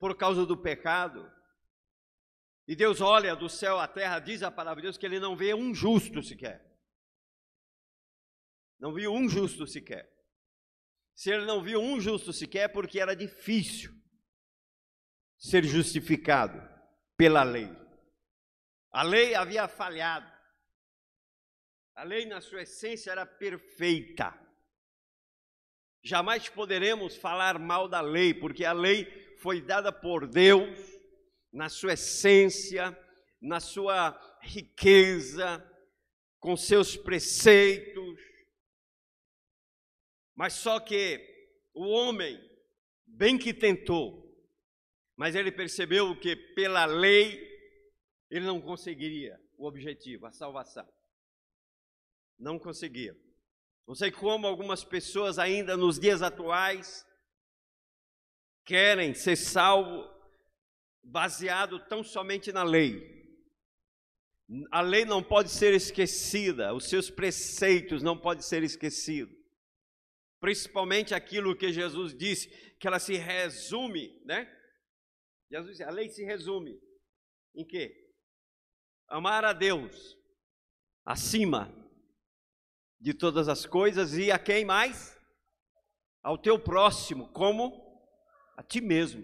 por 0.00 0.16
causa 0.16 0.46
do 0.46 0.56
pecado. 0.56 1.30
E 2.66 2.74
Deus 2.74 3.00
olha 3.00 3.36
do 3.36 3.48
céu 3.48 3.78
à 3.78 3.86
terra, 3.86 4.18
diz 4.18 4.42
a 4.42 4.50
palavra 4.50 4.80
de 4.80 4.86
Deus 4.86 4.96
que 4.96 5.04
ele 5.04 5.20
não 5.20 5.36
vê 5.36 5.54
um 5.54 5.74
justo 5.74 6.22
sequer. 6.22 6.66
Não 8.78 8.94
viu 8.94 9.12
um 9.12 9.28
justo 9.28 9.66
sequer. 9.66 10.10
Se 11.14 11.30
ele 11.30 11.44
não 11.44 11.62
viu 11.62 11.80
um 11.80 12.00
justo 12.00 12.32
sequer, 12.32 12.62
é 12.62 12.68
porque 12.68 12.98
era 12.98 13.14
difícil 13.14 13.92
ser 15.36 15.64
justificado 15.64 16.58
pela 17.16 17.42
lei. 17.42 17.68
A 18.90 19.02
lei 19.02 19.34
havia 19.34 19.68
falhado. 19.68 20.30
A 21.94 22.04
lei, 22.04 22.24
na 22.24 22.40
sua 22.40 22.62
essência, 22.62 23.10
era 23.10 23.26
perfeita. 23.26 24.34
Jamais 26.02 26.48
poderemos 26.48 27.16
falar 27.16 27.58
mal 27.58 27.86
da 27.86 28.00
lei, 28.00 28.32
porque 28.32 28.64
a 28.64 28.72
lei 28.72 29.29
foi 29.40 29.60
dada 29.60 29.90
por 29.90 30.26
Deus, 30.26 30.78
na 31.52 31.68
sua 31.68 31.94
essência, 31.94 32.96
na 33.40 33.58
sua 33.58 34.18
riqueza, 34.42 35.66
com 36.38 36.56
seus 36.56 36.96
preceitos. 36.96 38.20
Mas 40.34 40.52
só 40.54 40.78
que 40.78 41.26
o 41.74 41.86
homem, 41.88 42.38
bem 43.06 43.38
que 43.38 43.54
tentou, 43.54 44.30
mas 45.16 45.34
ele 45.34 45.50
percebeu 45.50 46.18
que 46.18 46.36
pela 46.36 46.84
lei 46.84 47.48
ele 48.30 48.44
não 48.44 48.60
conseguiria 48.60 49.40
o 49.56 49.66
objetivo, 49.66 50.26
a 50.26 50.32
salvação. 50.32 50.88
Não 52.38 52.58
conseguia. 52.58 53.16
Não 53.86 53.94
sei 53.94 54.10
como 54.10 54.46
algumas 54.46 54.84
pessoas 54.84 55.38
ainda 55.38 55.76
nos 55.76 55.98
dias 55.98 56.22
atuais 56.22 57.06
querem 58.70 59.12
ser 59.14 59.34
salvo 59.34 60.08
baseado 61.02 61.84
tão 61.88 62.04
somente 62.04 62.52
na 62.52 62.62
lei. 62.62 63.18
A 64.70 64.80
lei 64.80 65.04
não 65.04 65.20
pode 65.20 65.50
ser 65.50 65.74
esquecida, 65.74 66.72
os 66.72 66.88
seus 66.88 67.10
preceitos 67.10 68.00
não 68.00 68.16
podem 68.16 68.44
ser 68.44 68.62
esquecidos. 68.62 69.36
Principalmente 70.38 71.12
aquilo 71.12 71.56
que 71.56 71.72
Jesus 71.72 72.16
disse, 72.16 72.48
que 72.78 72.86
ela 72.86 73.00
se 73.00 73.16
resume, 73.16 74.22
né? 74.24 74.48
Jesus 75.50 75.72
disse, 75.72 75.82
a 75.82 75.90
lei 75.90 76.08
se 76.08 76.22
resume 76.22 76.80
em 77.56 77.66
quê? 77.66 77.92
Amar 79.08 79.44
a 79.44 79.52
Deus 79.52 80.16
acima 81.04 81.74
de 83.00 83.14
todas 83.14 83.48
as 83.48 83.66
coisas 83.66 84.16
e 84.16 84.30
a 84.30 84.38
quem 84.38 84.64
mais? 84.64 85.18
Ao 86.22 86.38
teu 86.38 86.56
próximo, 86.56 87.32
como 87.32 87.89
a 88.60 88.62
ti 88.62 88.78
mesmo. 88.82 89.22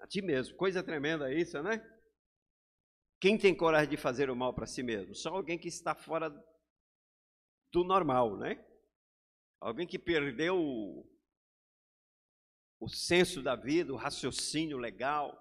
A 0.00 0.08
ti 0.08 0.20
mesmo. 0.20 0.56
Coisa 0.56 0.82
tremenda 0.82 1.32
isso, 1.32 1.62
né? 1.62 1.80
Quem 3.20 3.38
tem 3.38 3.56
coragem 3.56 3.90
de 3.90 3.96
fazer 3.96 4.28
o 4.28 4.34
mal 4.34 4.52
para 4.52 4.66
si 4.66 4.82
mesmo? 4.82 5.14
Só 5.14 5.28
alguém 5.28 5.56
que 5.56 5.68
está 5.68 5.94
fora 5.94 6.28
do 7.70 7.84
normal, 7.84 8.36
né? 8.38 8.60
Alguém 9.60 9.86
que 9.86 10.00
perdeu 10.00 10.58
o, 10.58 11.08
o 12.80 12.88
senso 12.88 13.40
da 13.40 13.54
vida, 13.54 13.92
o 13.92 13.96
raciocínio 13.96 14.78
legal, 14.78 15.32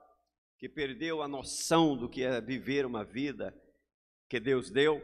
que 0.59 0.69
perdeu 0.69 1.23
a 1.23 1.27
noção 1.27 1.97
do 1.97 2.07
que 2.07 2.21
é 2.21 2.39
viver 2.39 2.85
uma 2.85 3.03
vida 3.03 3.59
que 4.29 4.39
Deus 4.39 4.69
deu. 4.69 5.01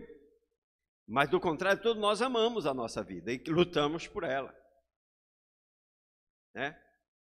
Mas 1.07 1.27
do 1.27 1.39
contrário, 1.39 1.81
todos 1.81 1.99
nós 1.99 2.21
amamos 2.21 2.67
a 2.67 2.73
nossa 2.73 3.03
vida 3.03 3.33
e 3.33 3.41
lutamos 3.47 4.07
por 4.07 4.23
ela. 4.23 4.55
Né? 6.53 6.79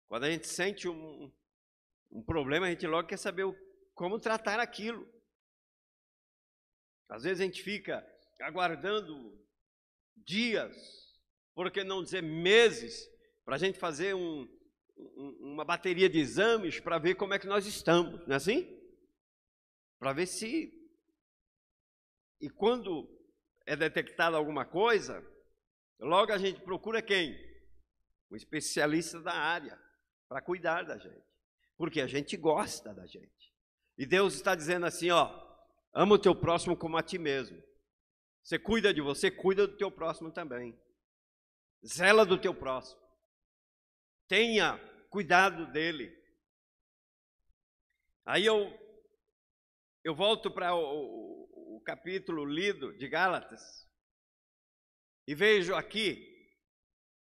Quando 0.08 0.24
a 0.24 0.32
gente 0.32 0.48
sente 0.48 0.88
um, 0.88 1.32
um 2.12 2.24
problema, 2.24 2.68
a 2.68 2.70
gente 2.70 2.88
logo 2.88 3.08
quer 3.08 3.18
saber 3.18 3.46
como 3.94 4.20
tratar 4.20 4.60
aquilo. 4.60 5.08
Às 7.10 7.24
vezes 7.24 7.42
a 7.42 7.44
gente 7.44 7.62
fica 7.62 8.06
aguardando 8.42 9.38
dias, 10.16 10.76
por 11.54 11.72
que 11.72 11.84
não 11.84 12.04
dizer 12.04 12.22
meses, 12.22 13.08
para 13.44 13.56
a 13.56 13.60
gente 13.60 13.80
fazer 13.80 14.14
um, 14.14 14.48
uma 15.40 15.66
bateria 15.66 16.10
de 16.10 16.20
exames 16.20 16.80
para 16.80 16.98
ver 16.98 17.16
como 17.16 17.34
é 17.34 17.40
que 17.40 17.48
nós 17.48 17.66
estamos, 17.66 18.26
não 18.28 18.34
é 18.34 18.38
assim? 18.38 18.78
Para 20.00 20.14
ver 20.14 20.28
se. 20.28 20.74
E 22.40 22.50
quando 22.50 23.10
é 23.66 23.76
detectada 23.76 24.38
alguma 24.38 24.66
coisa, 24.66 25.26
logo 26.00 26.32
a 26.32 26.38
gente 26.38 26.62
procura 26.62 27.02
quem? 27.02 27.36
O 28.30 28.36
especialista 28.36 29.22
da 29.22 29.34
área, 29.34 29.80
para 30.28 30.42
cuidar 30.42 30.84
da 30.84 30.98
gente. 30.98 31.26
Porque 31.76 32.02
a 32.02 32.08
gente 32.08 32.36
gosta 32.36 32.94
da 32.94 33.06
gente. 33.06 33.54
E 33.98 34.06
Deus 34.06 34.36
está 34.36 34.56
dizendo 34.56 34.86
assim: 34.86 35.10
ó, 35.10 35.30
ama 35.94 36.16
o 36.16 36.20
teu 36.20 36.36
próximo 36.36 36.76
como 36.76 36.98
a 36.98 37.04
ti 37.04 37.18
mesmo. 37.18 37.62
Você 38.44 38.58
cuida 38.58 38.94
de 38.94 39.02
você, 39.02 39.30
cuida 39.30 39.68
do 39.68 39.78
teu 39.78 39.92
próximo 39.92 40.32
também. 40.32 40.80
Zela 41.86 42.26
do 42.26 42.40
teu 42.40 42.54
próximo. 42.54 43.02
Tenha 44.28 44.78
cuidado 45.10 45.72
dele. 45.72 46.16
Aí 48.26 48.46
eu, 48.46 48.74
eu 50.04 50.14
volto 50.16 50.52
para 50.52 50.76
o, 50.76 50.80
o, 50.80 51.78
o 51.78 51.82
capítulo 51.82 52.46
lido 52.46 52.98
de 52.98 53.08
Gálatas 53.08 53.88
e 55.28 55.36
vejo 55.36 55.76
aqui, 55.76 56.26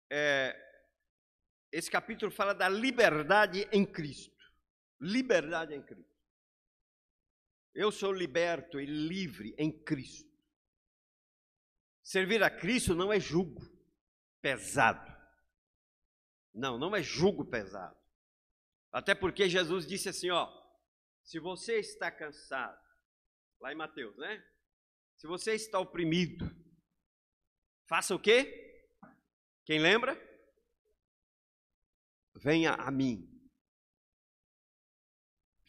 é, 0.09 0.53
esse 1.73 1.89
capítulo 1.89 2.31
fala 2.31 2.53
da 2.53 2.69
liberdade 2.69 3.67
em 3.71 3.83
Cristo. 3.83 4.31
Liberdade 5.01 5.73
em 5.73 5.81
Cristo. 5.81 6.13
Eu 7.73 7.91
sou 7.91 8.13
liberto 8.13 8.79
e 8.79 8.85
livre 8.85 9.55
em 9.57 9.71
Cristo. 9.71 10.31
Servir 12.03 12.43
a 12.43 12.49
Cristo 12.51 12.93
não 12.93 13.11
é 13.11 13.19
jugo 13.19 13.59
pesado. 14.39 15.11
Não, 16.53 16.77
não 16.77 16.95
é 16.95 17.01
jugo 17.01 17.43
pesado. 17.43 17.97
Até 18.91 19.15
porque 19.15 19.49
Jesus 19.49 19.87
disse 19.87 20.09
assim, 20.09 20.29
ó, 20.29 20.47
se 21.23 21.39
você 21.39 21.79
está 21.79 22.11
cansado, 22.11 22.79
lá 23.59 23.71
em 23.71 23.75
Mateus, 23.75 24.15
né? 24.17 24.45
Se 25.17 25.25
você 25.25 25.55
está 25.55 25.79
oprimido, 25.79 26.45
faça 27.87 28.13
o 28.13 28.19
quê? 28.19 28.85
Quem 29.65 29.79
lembra? 29.79 30.32
Venha 32.35 32.73
a 32.73 32.89
mim. 32.91 33.29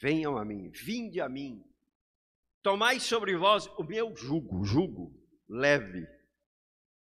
Venham 0.00 0.36
a 0.36 0.44
mim, 0.44 0.70
vinde 0.70 1.20
a 1.20 1.28
mim. 1.28 1.64
Tomai 2.62 2.98
sobre 3.00 3.36
vós 3.36 3.66
o 3.78 3.84
meu 3.84 4.14
jugo, 4.16 4.64
jugo 4.64 5.24
leve, 5.48 6.06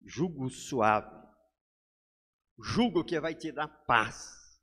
jugo 0.02 0.48
suave, 0.48 1.14
jugo 2.58 3.04
que 3.04 3.20
vai 3.20 3.34
te 3.34 3.52
dar 3.52 3.68
paz. 3.68 4.60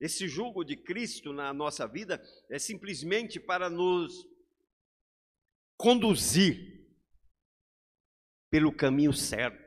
Esse 0.00 0.28
jugo 0.28 0.64
de 0.64 0.76
Cristo 0.76 1.32
na 1.32 1.52
nossa 1.52 1.86
vida 1.86 2.22
é 2.50 2.58
simplesmente 2.58 3.38
para 3.38 3.70
nos 3.70 4.26
conduzir 5.76 6.84
pelo 8.50 8.74
caminho 8.74 9.12
certo. 9.12 9.62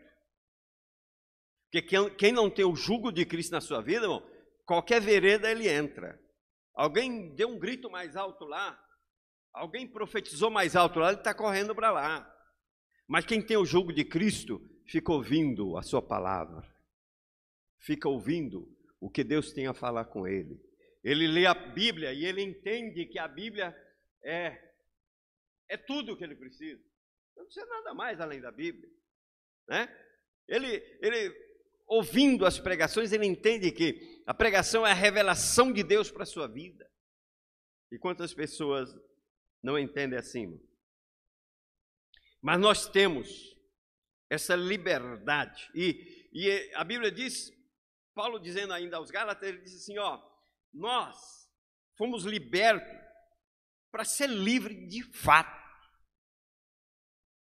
Porque 1.71 2.09
quem 2.11 2.31
não 2.31 2.49
tem 2.49 2.65
o 2.65 2.75
jugo 2.75 3.11
de 3.11 3.25
Cristo 3.25 3.51
na 3.51 3.61
sua 3.61 3.81
vida, 3.81 4.05
irmão, 4.05 4.36
qualquer 4.67 5.01
vereda 5.01 5.49
ele 5.49 5.67
entra. 5.67 6.21
Alguém 6.75 7.33
deu 7.33 7.47
um 7.47 7.57
grito 7.57 7.89
mais 7.89 8.15
alto 8.15 8.45
lá, 8.45 8.79
alguém 9.51 9.87
profetizou 9.87 10.51
mais 10.51 10.75
alto 10.75 10.99
lá, 10.99 11.07
ele 11.07 11.17
está 11.17 11.33
correndo 11.33 11.73
para 11.73 11.89
lá. 11.89 12.35
Mas 13.07 13.25
quem 13.25 13.41
tem 13.41 13.57
o 13.57 13.65
jugo 13.65 13.91
de 13.91 14.05
Cristo, 14.05 14.61
fica 14.85 15.11
ouvindo 15.11 15.75
a 15.77 15.81
sua 15.81 16.01
palavra, 16.01 16.61
fica 17.79 18.07
ouvindo 18.07 18.69
o 18.99 19.09
que 19.09 19.23
Deus 19.23 19.53
tem 19.53 19.65
a 19.65 19.73
falar 19.73 20.05
com 20.05 20.27
ele. 20.27 20.61
Ele 21.03 21.25
lê 21.25 21.45
a 21.45 21.53
Bíblia 21.53 22.13
e 22.13 22.25
ele 22.25 22.41
entende 22.43 23.05
que 23.05 23.17
a 23.17 23.27
Bíblia 23.27 23.75
é 24.23 24.65
é 25.69 25.75
tudo 25.77 26.13
o 26.13 26.17
que 26.17 26.23
ele 26.23 26.35
precisa. 26.35 26.81
Não 27.35 27.45
precisa 27.45 27.65
nada 27.65 27.93
mais 27.93 28.19
além 28.19 28.41
da 28.41 28.51
Bíblia, 28.51 28.89
né? 29.67 29.87
Ele 30.47 30.67
ele 31.01 31.46
ouvindo 31.87 32.45
as 32.45 32.59
pregações, 32.59 33.11
ele 33.11 33.25
entende 33.25 33.71
que 33.71 34.21
a 34.27 34.33
pregação 34.33 34.85
é 34.85 34.91
a 34.91 34.95
revelação 34.95 35.71
de 35.71 35.81
Deus 35.83 36.11
para 36.11 36.23
a 36.23 36.27
sua 36.27 36.47
vida. 36.47 36.87
E 37.91 37.97
quantas 37.97 38.33
pessoas 38.33 38.93
não 39.63 39.79
entendem 39.79 40.19
assim? 40.19 40.61
Mas 42.41 42.59
nós 42.59 42.89
temos 42.89 43.55
essa 44.29 44.55
liberdade. 44.55 45.69
E, 45.73 46.29
e 46.33 46.73
a 46.75 46.83
Bíblia 46.83 47.09
diz, 47.09 47.51
Paulo 48.13 48.39
dizendo 48.39 48.73
ainda 48.73 48.97
aos 48.97 49.09
Gálatas, 49.09 49.47
ele 49.47 49.61
diz 49.61 49.75
assim: 49.75 49.97
ó, 49.97 50.21
nós 50.73 51.17
fomos 51.97 52.25
libertos 52.25 53.07
para 53.89 54.03
ser 54.03 54.27
livre 54.27 54.87
de 54.87 55.03
fato. 55.03 55.65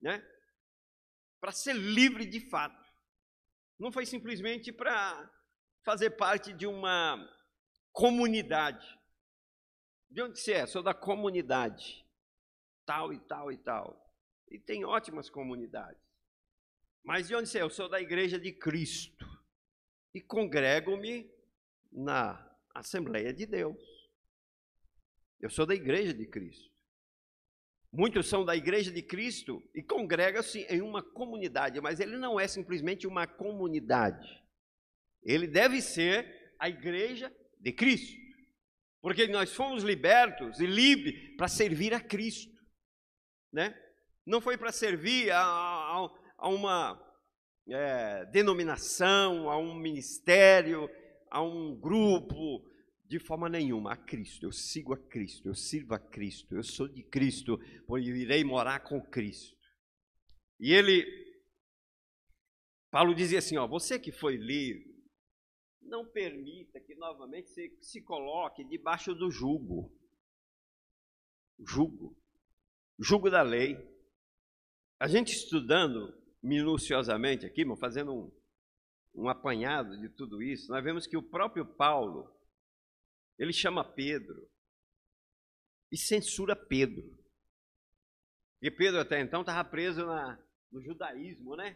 Né? 0.02 0.28
Para 1.40 1.52
ser 1.52 1.74
livre 1.74 2.26
de 2.26 2.50
fato. 2.50 2.81
Não 3.82 3.92
foi 3.92 4.06
simplesmente 4.06 4.72
para 4.72 5.28
fazer 5.84 6.12
parte 6.12 6.54
de 6.54 6.68
uma 6.68 7.18
comunidade. 7.92 8.88
De 10.08 10.22
onde 10.22 10.40
você 10.40 10.54
é? 10.54 10.68
Sou 10.68 10.84
da 10.84 10.94
comunidade. 10.94 12.06
Tal 12.86 13.12
e 13.12 13.20
tal 13.22 13.52
e 13.52 13.58
tal. 13.58 14.16
E 14.52 14.60
tem 14.60 14.86
ótimas 14.86 15.32
comunidades. 15.32 16.00
Mas 17.04 17.28
de 17.28 17.34
onde 17.34 17.50
você 17.50 17.58
é? 17.58 17.64
Eu 17.64 17.72
sou 17.72 17.90
da 17.90 18.00
igreja 18.00 18.40
de 18.40 18.54
Cristo. 18.54 19.26
E 20.14 20.22
congrego-me 20.22 21.28
na 21.92 22.56
Assembleia 22.76 23.34
de 23.34 23.48
Deus. 23.48 23.82
Eu 25.40 25.50
sou 25.50 25.66
da 25.66 25.74
igreja 25.74 26.14
de 26.14 26.28
Cristo. 26.28 26.71
Muitos 27.94 28.30
são 28.30 28.46
da 28.46 28.56
igreja 28.56 28.90
de 28.90 29.02
Cristo 29.02 29.62
e 29.76 29.84
congregam-se 29.84 30.60
em 30.70 30.82
uma 30.82 31.04
comunidade, 31.04 31.82
mas 31.82 32.00
ele 32.00 32.18
não 32.18 32.40
é 32.40 32.48
simplesmente 32.48 33.06
uma 33.06 33.28
comunidade. 33.28 34.28
Ele 35.24 35.46
deve 35.46 35.82
ser 35.82 36.54
a 36.58 36.70
igreja 36.70 37.32
de 37.60 37.74
Cristo. 37.74 38.18
Porque 39.02 39.28
nós 39.28 39.54
fomos 39.54 39.84
libertos 39.84 40.60
e 40.60 40.66
livres 40.66 41.36
para 41.36 41.48
servir 41.48 41.94
a 41.94 42.00
Cristo. 42.00 42.56
Né? 43.52 43.76
Não 44.26 44.40
foi 44.40 44.58
para 44.58 44.72
servir 44.72 45.32
a, 45.32 45.42
a, 45.42 46.10
a 46.38 46.48
uma 46.48 46.98
é, 47.68 48.26
denominação, 48.28 49.50
a 49.50 49.58
um 49.58 49.76
ministério, 49.76 50.90
a 51.30 51.42
um 51.42 51.76
grupo, 51.76 52.64
de 53.12 53.20
forma 53.20 53.50
nenhuma 53.50 53.92
a 53.92 53.98
Cristo. 53.98 54.46
Eu 54.46 54.54
sigo 54.54 54.94
a 54.94 54.98
Cristo, 54.98 55.50
eu 55.50 55.54
sirvo 55.54 55.94
a 55.94 56.00
Cristo, 56.00 56.56
eu 56.56 56.64
sou 56.64 56.88
de 56.88 57.04
Cristo, 57.04 57.60
pois 57.86 58.08
eu 58.08 58.16
irei 58.16 58.42
morar 58.42 58.80
com 58.80 59.02
Cristo. 59.02 59.54
E 60.58 60.72
ele, 60.72 61.06
Paulo 62.90 63.14
dizia 63.14 63.40
assim: 63.40 63.58
ó, 63.58 63.68
você 63.68 64.00
que 64.00 64.14
foi 64.14 64.38
livre, 64.38 64.90
não 65.82 66.10
permita 66.10 66.80
que 66.80 66.96
novamente 66.96 67.50
você 67.50 67.78
se 67.82 68.02
coloque 68.02 68.64
debaixo 68.64 69.14
do 69.14 69.30
jugo. 69.30 69.94
Jugo. 71.60 72.18
Jugo 72.98 73.30
da 73.30 73.42
lei. 73.42 73.78
A 74.98 75.08
gente 75.10 75.34
estudando 75.34 76.18
minuciosamente 76.42 77.46
aqui, 77.46 77.66
fazendo 77.76 78.14
um, 78.14 78.32
um 79.14 79.28
apanhado 79.28 80.00
de 80.00 80.08
tudo 80.08 80.42
isso, 80.42 80.72
nós 80.72 80.82
vemos 80.82 81.06
que 81.06 81.18
o 81.18 81.30
próprio 81.30 81.66
Paulo, 81.66 82.34
ele 83.38 83.54
chama 83.54 83.84
Pedro 83.84 84.50
e 85.92 85.98
censura 85.98 86.56
Pedro. 86.56 87.20
E 88.62 88.70
Pedro 88.70 89.00
até 89.00 89.20
então 89.20 89.42
estava 89.42 89.68
preso 89.68 90.06
na, 90.06 90.38
no 90.72 90.82
judaísmo, 90.82 91.56
né? 91.56 91.76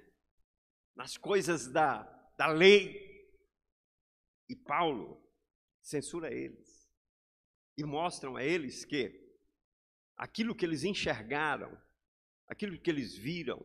Nas 0.95 1.17
coisas 1.17 1.67
da, 1.71 2.03
da 2.37 2.47
lei. 2.47 3.13
E 4.47 4.55
Paulo 4.55 5.21
censura 5.81 6.31
eles. 6.31 6.87
E 7.77 7.83
mostram 7.83 8.35
a 8.37 8.43
eles 8.43 8.85
que 8.85 9.25
aquilo 10.15 10.55
que 10.55 10.65
eles 10.65 10.83
enxergaram, 10.83 11.75
aquilo 12.47 12.79
que 12.79 12.89
eles 12.89 13.17
viram, 13.17 13.59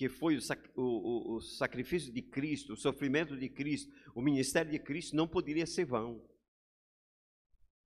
que 0.00 0.08
foi 0.08 0.34
o, 0.34 0.82
o, 0.82 1.34
o, 1.34 1.40
sacrifício 1.42 2.10
de 2.10 2.22
Cristo, 2.22 2.72
o 2.72 2.76
sofrimento 2.76 3.36
de 3.36 3.50
Cristo, 3.50 3.92
o 4.14 4.22
ministério 4.22 4.72
de 4.72 4.78
Cristo, 4.78 5.14
não 5.14 5.28
poderia 5.28 5.66
ser 5.66 5.84
vão. 5.84 6.26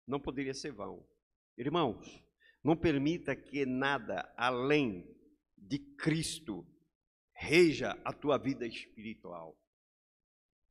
Não 0.07 0.19
poderia 0.19 0.55
ser 0.55 0.71
vão. 0.71 1.07
Irmãos, 1.55 2.19
não 2.63 2.75
permita 2.75 3.35
que 3.35 3.67
nada 3.67 4.33
além 4.35 5.15
de 5.55 5.77
Cristo 5.77 6.65
reja 7.35 7.91
a 8.03 8.11
tua 8.11 8.39
vida 8.39 8.65
espiritual. 8.65 9.55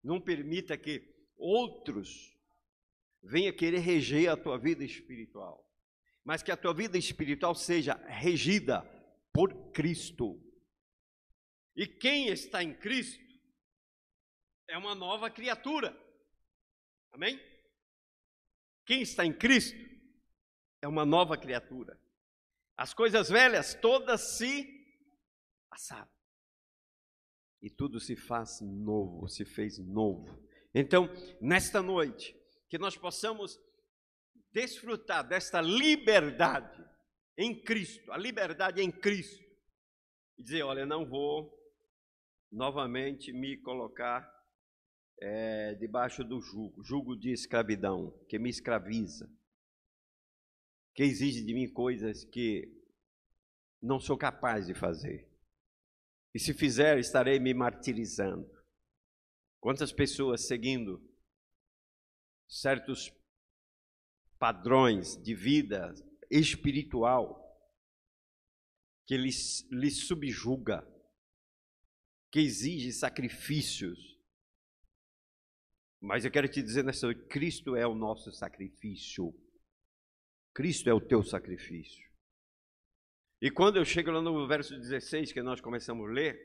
Não 0.03 0.21
permita 0.21 0.77
que 0.77 1.15
outros 1.37 2.37
venham 3.23 3.55
querer 3.55 3.79
reger 3.79 4.31
a 4.31 4.37
tua 4.37 4.59
vida 4.59 4.85
espiritual. 4.85 5.65
Mas 6.25 6.43
que 6.43 6.51
a 6.51 6.57
tua 6.57 6.75
vida 6.75 6.99
espiritual 6.99 7.55
seja 7.55 7.95
regida 8.09 8.83
por 9.33 9.71
Cristo. 9.71 10.50
E 11.81 11.87
quem 11.87 12.29
está 12.29 12.63
em 12.63 12.75
Cristo 12.75 13.25
é 14.69 14.77
uma 14.77 14.95
nova 14.95 15.31
criatura. 15.31 15.99
Amém? 17.11 17.41
Quem 18.85 19.01
está 19.01 19.25
em 19.25 19.33
Cristo 19.33 19.79
é 20.83 20.87
uma 20.87 21.07
nova 21.07 21.39
criatura. 21.39 21.99
As 22.77 22.93
coisas 22.93 23.31
velhas 23.31 23.73
todas 23.73 24.37
se 24.37 24.63
passaram. 25.71 26.13
E 27.63 27.71
tudo 27.71 27.99
se 27.99 28.15
faz 28.15 28.61
novo, 28.61 29.27
se 29.27 29.47
fez 29.47 29.79
novo. 29.79 30.47
Então, 30.75 31.09
nesta 31.41 31.81
noite, 31.81 32.37
que 32.69 32.77
nós 32.77 32.95
possamos 32.95 33.59
desfrutar 34.53 35.27
desta 35.27 35.63
liberdade 35.63 36.85
em 37.39 37.59
Cristo, 37.59 38.13
a 38.13 38.19
liberdade 38.19 38.83
em 38.83 38.93
Cristo, 38.93 39.43
e 40.37 40.43
dizer: 40.43 40.63
olha, 40.63 40.85
não 40.85 41.07
vou 41.07 41.59
novamente 42.51 43.33
me 43.33 43.57
colocar 43.57 44.29
é, 45.21 45.75
debaixo 45.75 46.25
do 46.25 46.41
jugo, 46.41 46.83
jugo 46.83 47.17
de 47.17 47.31
escravidão, 47.31 48.11
que 48.29 48.39
me 48.39 48.49
escraviza, 48.49 49.31
que 50.95 51.03
exige 51.03 51.45
de 51.45 51.55
mim 51.55 51.73
coisas 51.73 52.25
que 52.25 52.69
não 53.81 54.01
sou 54.01 54.17
capaz 54.17 54.67
de 54.67 54.75
fazer. 54.75 55.29
E 56.35 56.39
se 56.39 56.55
fizer, 56.55 56.99
estarei 56.99 57.39
me 57.39 57.53
martirizando. 57.53 58.49
Quantas 59.61 59.93
pessoas 59.93 60.47
seguindo 60.47 61.03
certos 62.49 63.13
padrões 64.39 65.17
de 65.23 65.35
vida 65.35 65.95
espiritual 66.31 67.39
que 69.07 69.17
lhes, 69.17 69.67
lhes 69.71 70.07
subjuga, 70.07 70.87
que 72.31 72.41
exige 72.41 72.93
sacrifícios, 72.93 73.99
Mas 76.03 76.25
eu 76.25 76.31
quero 76.31 76.49
te 76.49 76.63
dizer 76.63 76.83
nessa 76.83 77.07
noite: 77.07 77.27
Cristo 77.27 77.77
é 77.77 77.87
o 77.87 77.95
nosso 77.95 78.33
sacrifício. 78.33 79.35
Cristo 80.55 80.89
é 80.89 80.95
o 80.95 81.01
teu 81.01 81.23
sacrifício. 81.23 82.09
E 83.43 83.51
quando 83.51 83.77
eu 83.77 83.85
chego 83.85 84.11
lá 84.11 84.23
no 84.23 84.47
verso 84.49 84.79
16, 84.79 85.33
que 85.33 85.43
nós 85.43 85.61
começamos 85.61 86.09
a 86.09 86.13
ler, 86.13 86.39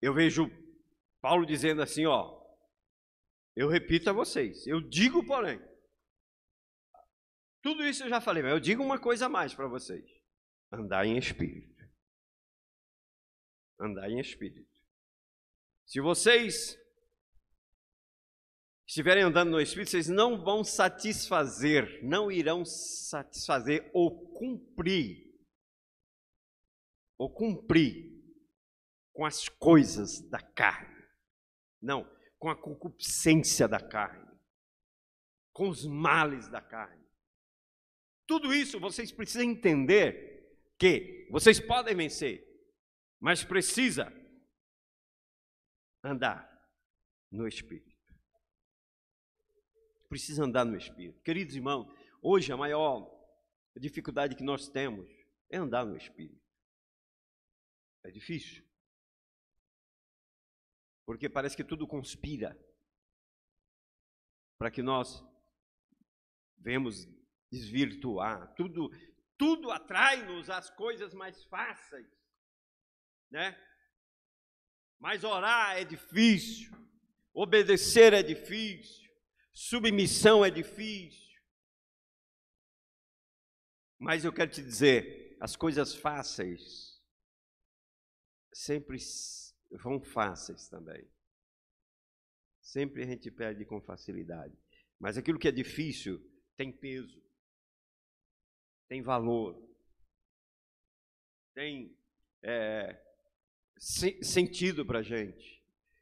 eu 0.00 0.14
vejo 0.14 0.48
Paulo 1.20 1.44
dizendo 1.44 1.82
assim: 1.82 2.06
Ó, 2.06 2.40
eu 3.56 3.68
repito 3.68 4.08
a 4.08 4.12
vocês, 4.12 4.66
eu 4.66 4.80
digo, 4.80 5.26
porém, 5.26 5.60
tudo 7.62 7.84
isso 7.84 8.04
eu 8.04 8.08
já 8.08 8.20
falei, 8.20 8.42
mas 8.42 8.52
eu 8.52 8.60
digo 8.60 8.82
uma 8.82 9.00
coisa 9.00 9.26
a 9.26 9.28
mais 9.28 9.54
para 9.54 9.68
vocês: 9.68 10.04
andar 10.72 11.06
em 11.06 11.18
espírito. 11.18 11.71
Andar 13.80 14.10
em 14.10 14.20
espírito. 14.20 14.70
Se 15.86 16.00
vocês 16.00 16.78
estiverem 18.86 19.22
andando 19.22 19.50
no 19.50 19.60
espírito, 19.60 19.90
vocês 19.90 20.08
não 20.08 20.42
vão 20.42 20.62
satisfazer, 20.62 22.02
não 22.04 22.30
irão 22.30 22.64
satisfazer 22.64 23.90
ou 23.92 24.32
cumprir 24.32 25.32
ou 27.18 27.30
cumprir 27.32 28.12
com 29.12 29.24
as 29.24 29.48
coisas 29.48 30.20
da 30.28 30.40
carne. 30.40 31.04
Não, 31.80 32.08
com 32.38 32.48
a 32.50 32.56
concupiscência 32.56 33.68
da 33.68 33.78
carne, 33.78 34.28
com 35.52 35.68
os 35.68 35.86
males 35.86 36.48
da 36.48 36.60
carne. 36.60 37.06
Tudo 38.26 38.52
isso 38.52 38.80
vocês 38.80 39.12
precisam 39.12 39.44
entender 39.44 40.58
que 40.78 41.28
vocês 41.30 41.60
podem 41.60 41.94
vencer, 41.94 42.51
mas 43.22 43.44
precisa 43.44 44.12
andar 46.02 46.42
no 47.30 47.46
Espírito. 47.46 47.96
Precisa 50.08 50.42
andar 50.42 50.64
no 50.64 50.76
Espírito. 50.76 51.22
Queridos 51.22 51.54
irmãos, 51.54 51.86
hoje 52.20 52.50
a 52.52 52.56
maior 52.56 53.08
dificuldade 53.76 54.34
que 54.34 54.42
nós 54.42 54.68
temos 54.68 55.08
é 55.48 55.56
andar 55.56 55.86
no 55.86 55.96
Espírito. 55.96 56.42
É 58.02 58.10
difícil. 58.10 58.68
Porque 61.06 61.28
parece 61.28 61.56
que 61.56 61.62
tudo 61.62 61.86
conspira 61.86 62.58
para 64.58 64.68
que 64.68 64.82
nós 64.82 65.24
venhamos 66.58 67.06
desvirtuar. 67.52 68.52
Tudo, 68.56 68.90
tudo 69.38 69.70
atrai-nos 69.70 70.50
às 70.50 70.68
coisas 70.70 71.14
mais 71.14 71.44
fáceis, 71.44 72.21
né? 73.32 73.58
Mas 74.98 75.24
orar 75.24 75.76
é 75.76 75.84
difícil, 75.84 76.70
obedecer 77.34 78.12
é 78.12 78.22
difícil, 78.22 79.10
submissão 79.52 80.44
é 80.44 80.50
difícil. 80.50 81.40
Mas 83.98 84.24
eu 84.24 84.32
quero 84.32 84.50
te 84.50 84.62
dizer, 84.62 85.36
as 85.40 85.56
coisas 85.56 85.94
fáceis 85.94 87.02
sempre 88.52 88.98
vão 89.72 90.00
fáceis 90.00 90.68
também. 90.68 91.08
Sempre 92.60 93.02
a 93.02 93.06
gente 93.06 93.30
perde 93.30 93.64
com 93.64 93.80
facilidade. 93.80 94.56
Mas 95.00 95.18
aquilo 95.18 95.38
que 95.38 95.48
é 95.48 95.52
difícil 95.52 96.20
tem 96.56 96.70
peso 96.70 97.22
tem 98.92 99.00
valor, 99.00 99.58
tem 101.54 101.96
é, 102.42 102.92
sentido 103.82 104.86
para 104.86 105.00
a 105.00 105.02
gente. 105.02 105.60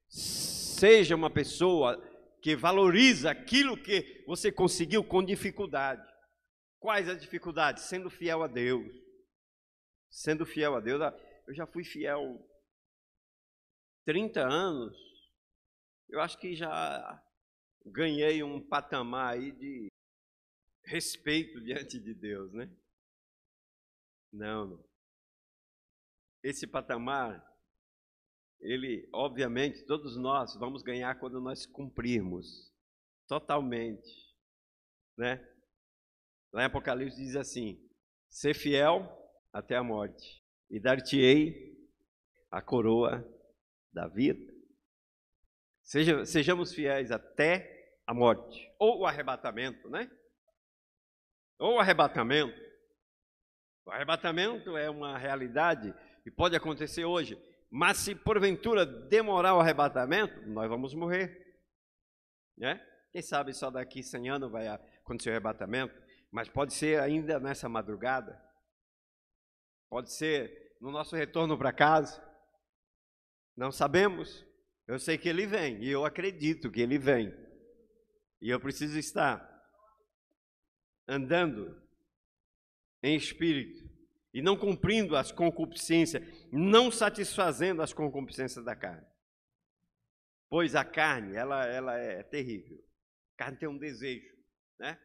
Seja 0.08 1.16
uma 1.16 1.30
pessoa 1.30 1.98
que 2.42 2.54
valoriza 2.54 3.30
aquilo 3.30 3.80
que 3.82 4.22
você 4.26 4.52
conseguiu 4.52 5.02
com 5.02 5.24
dificuldade. 5.24 6.06
Quais 6.78 7.08
as 7.08 7.20
dificuldades? 7.20 7.84
Sendo 7.84 8.10
fiel 8.10 8.42
a 8.42 8.46
Deus. 8.46 8.92
Sendo 10.10 10.44
fiel 10.44 10.74
a 10.74 10.80
Deus. 10.80 11.00
Eu 11.46 11.54
já 11.54 11.66
fui 11.66 11.82
fiel 11.82 12.46
30 14.04 14.40
anos. 14.40 14.96
Eu 16.08 16.20
acho 16.20 16.38
que 16.38 16.54
já 16.54 17.22
ganhei 17.86 18.42
um 18.42 18.60
patamar 18.60 19.34
aí 19.34 19.52
de 19.52 19.88
respeito 20.84 21.60
diante 21.64 21.98
de 21.98 22.12
Deus, 22.12 22.52
né? 22.52 22.70
Não, 24.32 24.66
não. 24.66 24.90
Esse 26.42 26.66
patamar, 26.66 27.49
ele, 28.60 29.08
obviamente, 29.12 29.84
todos 29.86 30.16
nós 30.16 30.54
vamos 30.56 30.82
ganhar 30.82 31.18
quando 31.18 31.40
nós 31.40 31.64
cumprirmos 31.66 32.70
totalmente, 33.26 34.34
né? 35.16 35.46
Lá 36.52 36.62
em 36.62 36.66
Apocalipse 36.66 37.16
diz 37.16 37.36
assim: 37.36 37.80
ser 38.28 38.54
fiel 38.54 39.08
até 39.52 39.76
a 39.76 39.82
morte, 39.82 40.44
e 40.68 40.78
dar-te-ei 40.78 41.76
a 42.50 42.60
coroa 42.60 43.26
da 43.92 44.06
vida. 44.08 44.52
Seja, 45.82 46.24
sejamos 46.24 46.72
fiéis 46.72 47.10
até 47.10 47.98
a 48.06 48.12
morte, 48.12 48.70
ou 48.78 49.00
o 49.00 49.06
arrebatamento, 49.06 49.88
né? 49.88 50.10
Ou 51.58 51.76
o 51.76 51.78
arrebatamento. 51.78 52.58
O 53.86 53.90
arrebatamento 53.90 54.76
é 54.76 54.90
uma 54.90 55.16
realidade 55.16 55.94
e 56.24 56.30
pode 56.30 56.54
acontecer 56.54 57.04
hoje. 57.04 57.36
Mas 57.70 57.98
se 57.98 58.16
porventura 58.16 58.84
demorar 58.84 59.54
o 59.54 59.60
arrebatamento, 59.60 60.44
nós 60.48 60.68
vamos 60.68 60.92
morrer. 60.92 61.56
Né? 62.56 62.84
Quem 63.12 63.22
sabe 63.22 63.54
só 63.54 63.70
daqui 63.70 64.02
100 64.02 64.28
anos 64.28 64.50
vai 64.50 64.66
acontecer 64.66 65.30
o 65.30 65.32
arrebatamento, 65.32 65.94
mas 66.32 66.48
pode 66.48 66.74
ser 66.74 67.00
ainda 67.00 67.38
nessa 67.38 67.68
madrugada. 67.68 68.42
Pode 69.88 70.12
ser 70.12 70.76
no 70.80 70.90
nosso 70.90 71.14
retorno 71.14 71.56
para 71.56 71.72
casa. 71.72 72.20
Não 73.56 73.70
sabemos. 73.70 74.44
Eu 74.86 74.98
sei 74.98 75.16
que 75.16 75.28
ele 75.28 75.46
vem 75.46 75.82
e 75.82 75.90
eu 75.90 76.04
acredito 76.04 76.70
que 76.70 76.80
ele 76.80 76.98
vem. 76.98 77.32
E 78.40 78.50
eu 78.50 78.58
preciso 78.58 78.98
estar 78.98 79.48
andando 81.06 81.80
em 83.02 83.14
espírito 83.14 83.79
e 84.32 84.40
não 84.40 84.56
cumprindo 84.56 85.16
as 85.16 85.32
concupiscências, 85.32 86.22
não 86.52 86.90
satisfazendo 86.90 87.82
as 87.82 87.92
concupiscências 87.92 88.64
da 88.64 88.76
carne. 88.76 89.06
Pois 90.48 90.74
a 90.74 90.84
carne, 90.84 91.36
ela, 91.36 91.64
ela 91.66 91.98
é 91.98 92.22
terrível. 92.22 92.78
A 93.34 93.44
carne 93.44 93.58
tem 93.58 93.68
um 93.68 93.78
desejo, 93.78 94.36
né? 94.78 95.00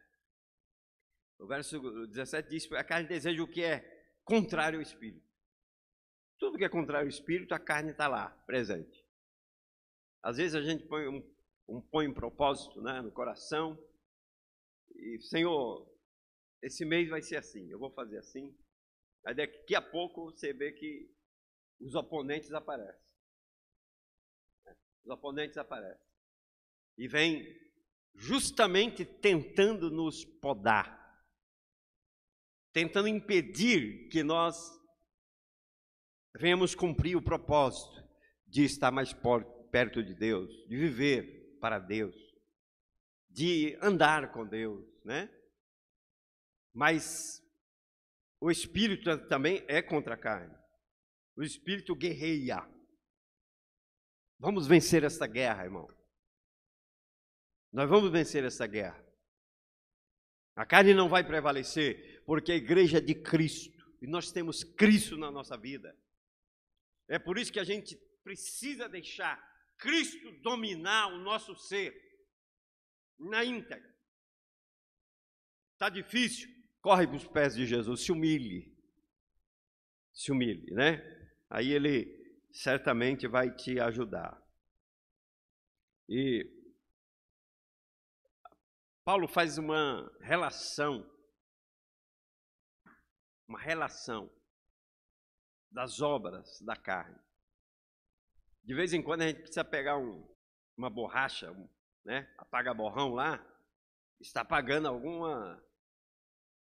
O 1.38 1.46
verso 1.46 2.06
17 2.08 2.48
diz: 2.48 2.72
a 2.72 2.84
carne 2.84 3.08
deseja 3.08 3.42
o 3.42 3.48
que 3.48 3.62
é 3.62 3.80
contrário 4.24 4.78
ao 4.78 4.82
espírito. 4.82 5.26
Tudo 6.38 6.58
que 6.58 6.64
é 6.64 6.68
contrário 6.68 7.06
ao 7.06 7.10
espírito, 7.10 7.54
a 7.54 7.58
carne 7.58 7.92
está 7.92 8.08
lá, 8.08 8.28
presente. 8.46 9.04
Às 10.22 10.36
vezes 10.36 10.54
a 10.54 10.62
gente 10.62 10.84
põe 10.86 11.06
um, 11.08 11.22
um, 11.68 11.80
põe 11.80 12.08
um 12.08 12.14
propósito 12.14 12.82
né, 12.82 13.00
no 13.00 13.12
coração, 13.12 13.78
e 14.94 15.20
Senhor, 15.20 15.88
esse 16.62 16.84
mês 16.84 17.08
vai 17.08 17.22
ser 17.22 17.36
assim, 17.36 17.70
eu 17.70 17.78
vou 17.78 17.90
fazer 17.90 18.18
assim. 18.18 18.56
Aí 19.26 19.34
daqui 19.34 19.74
a 19.74 19.82
pouco 19.82 20.26
você 20.26 20.52
vê 20.52 20.70
que 20.70 21.12
os 21.80 21.96
oponentes 21.96 22.52
aparecem. 22.52 23.04
Os 25.02 25.10
oponentes 25.10 25.58
aparecem. 25.58 26.06
E 26.96 27.08
vem 27.08 27.44
justamente 28.14 29.04
tentando 29.04 29.90
nos 29.90 30.24
podar. 30.24 30.96
Tentando 32.72 33.08
impedir 33.08 34.08
que 34.10 34.22
nós 34.22 34.56
venhamos 36.38 36.76
cumprir 36.76 37.16
o 37.16 37.22
propósito 37.22 38.08
de 38.46 38.62
estar 38.62 38.92
mais 38.92 39.12
perto 39.72 40.04
de 40.04 40.14
Deus, 40.14 40.48
de 40.68 40.76
viver 40.76 41.58
para 41.60 41.80
Deus, 41.80 42.14
de 43.28 43.76
andar 43.82 44.30
com 44.32 44.46
Deus, 44.46 44.86
né? 45.04 45.28
Mas 46.72 47.42
o 48.40 48.50
espírito 48.50 49.26
também 49.28 49.64
é 49.68 49.80
contra 49.80 50.14
a 50.14 50.18
carne. 50.18 50.54
O 51.36 51.42
espírito 51.42 51.94
guerreia. 51.94 52.66
Vamos 54.38 54.66
vencer 54.66 55.04
essa 55.04 55.26
guerra, 55.26 55.64
irmão. 55.64 55.88
Nós 57.72 57.88
vamos 57.88 58.10
vencer 58.10 58.44
essa 58.44 58.66
guerra. 58.66 59.04
A 60.54 60.64
carne 60.64 60.94
não 60.94 61.08
vai 61.08 61.22
prevalecer, 61.24 62.22
porque 62.24 62.52
a 62.52 62.56
igreja 62.56 62.98
é 62.98 63.00
de 63.00 63.14
Cristo. 63.14 63.76
E 64.00 64.06
nós 64.06 64.32
temos 64.32 64.64
Cristo 64.64 65.16
na 65.16 65.30
nossa 65.30 65.56
vida. 65.56 65.94
É 67.08 67.18
por 67.18 67.38
isso 67.38 67.52
que 67.52 67.60
a 67.60 67.64
gente 67.64 67.96
precisa 68.22 68.88
deixar 68.88 69.38
Cristo 69.78 70.32
dominar 70.40 71.08
o 71.08 71.18
nosso 71.18 71.54
ser 71.54 71.94
na 73.18 73.44
íntegra. 73.44 73.94
Está 75.74 75.88
difícil? 75.88 76.55
Corre 76.86 77.04
para 77.04 77.16
os 77.16 77.26
pés 77.26 77.56
de 77.56 77.66
Jesus, 77.66 78.04
se 78.04 78.12
humilhe. 78.12 78.72
Se 80.12 80.30
humilhe, 80.30 80.72
né? 80.72 81.02
Aí 81.50 81.72
ele 81.72 82.06
certamente 82.52 83.26
vai 83.26 83.52
te 83.52 83.80
ajudar. 83.80 84.40
E 86.08 86.48
Paulo 89.04 89.26
faz 89.26 89.58
uma 89.58 90.08
relação, 90.20 91.04
uma 93.48 93.58
relação 93.58 94.32
das 95.68 96.00
obras 96.00 96.60
da 96.60 96.76
carne. 96.76 97.18
De 98.62 98.76
vez 98.76 98.92
em 98.92 99.02
quando 99.02 99.22
a 99.22 99.26
gente 99.26 99.40
precisa 99.40 99.64
pegar 99.64 99.98
um, 99.98 100.24
uma 100.76 100.88
borracha, 100.88 101.50
né? 102.04 102.32
Apaga 102.38 102.72
borrão 102.72 103.12
lá, 103.12 103.44
está 104.20 104.44
pagando 104.44 104.86
alguma 104.86 105.65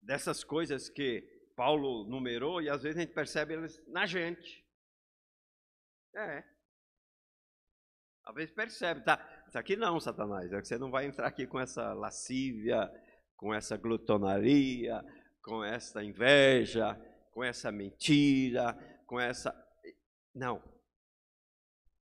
dessas 0.02 0.44
coisas 0.44 0.88
que 0.88 1.22
Paulo 1.56 2.04
numerou 2.04 2.62
e 2.62 2.68
às 2.68 2.82
vezes 2.82 2.98
a 2.98 3.00
gente 3.00 3.14
percebe 3.14 3.54
elas 3.54 3.82
na 3.88 4.06
gente. 4.06 4.64
É. 6.14 6.44
Às 8.24 8.34
vezes 8.34 8.54
percebe, 8.54 9.02
tá? 9.02 9.44
Isso 9.48 9.58
aqui 9.58 9.76
não, 9.76 9.98
Satanás. 9.98 10.52
É 10.52 10.60
que 10.60 10.68
você 10.68 10.78
não 10.78 10.90
vai 10.90 11.06
entrar 11.06 11.26
aqui 11.26 11.46
com 11.46 11.58
essa 11.58 11.92
lascívia, 11.94 12.90
com 13.36 13.54
essa 13.54 13.76
glutonaria, 13.76 15.02
com 15.42 15.64
essa 15.64 16.04
inveja, 16.04 16.94
com 17.32 17.42
essa 17.42 17.72
mentira, 17.72 18.74
com 19.06 19.18
essa. 19.18 19.54
Não. 20.34 20.62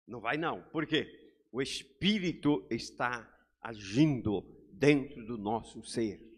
Não 0.07 0.19
vai 0.19 0.37
não. 0.37 0.63
Por 0.69 0.85
quê? 0.87 1.07
O 1.51 1.61
Espírito 1.61 2.67
está 2.69 3.31
agindo 3.61 4.41
dentro 4.73 5.25
do 5.25 5.37
nosso 5.37 5.83
ser. 5.83 6.34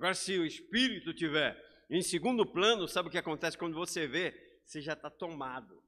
Agora, 0.00 0.14
se 0.14 0.38
o 0.38 0.46
Espírito 0.46 1.12
tiver 1.12 1.54
em 1.90 2.00
segundo 2.00 2.50
plano, 2.50 2.88
sabe 2.88 3.10
o 3.10 3.12
que 3.12 3.18
acontece 3.18 3.58
quando 3.58 3.74
você 3.74 4.06
vê? 4.06 4.32
Você 4.64 4.80
já 4.80 4.94
está 4.94 5.10
tomado. 5.10 5.84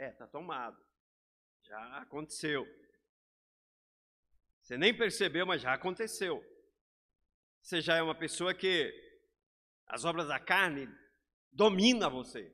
É, 0.00 0.08
está 0.08 0.26
tomado. 0.26 0.76
Já 1.62 1.98
aconteceu. 1.98 2.66
Você 4.60 4.76
nem 4.76 4.92
percebeu, 4.92 5.46
mas 5.46 5.62
já 5.62 5.74
aconteceu. 5.74 6.44
Você 7.62 7.80
já 7.80 7.98
é 7.98 8.02
uma 8.02 8.18
pessoa 8.18 8.52
que 8.52 8.92
as 9.86 10.04
obras 10.04 10.26
da 10.26 10.40
carne 10.40 10.88
domina 11.52 12.10
você. 12.10 12.52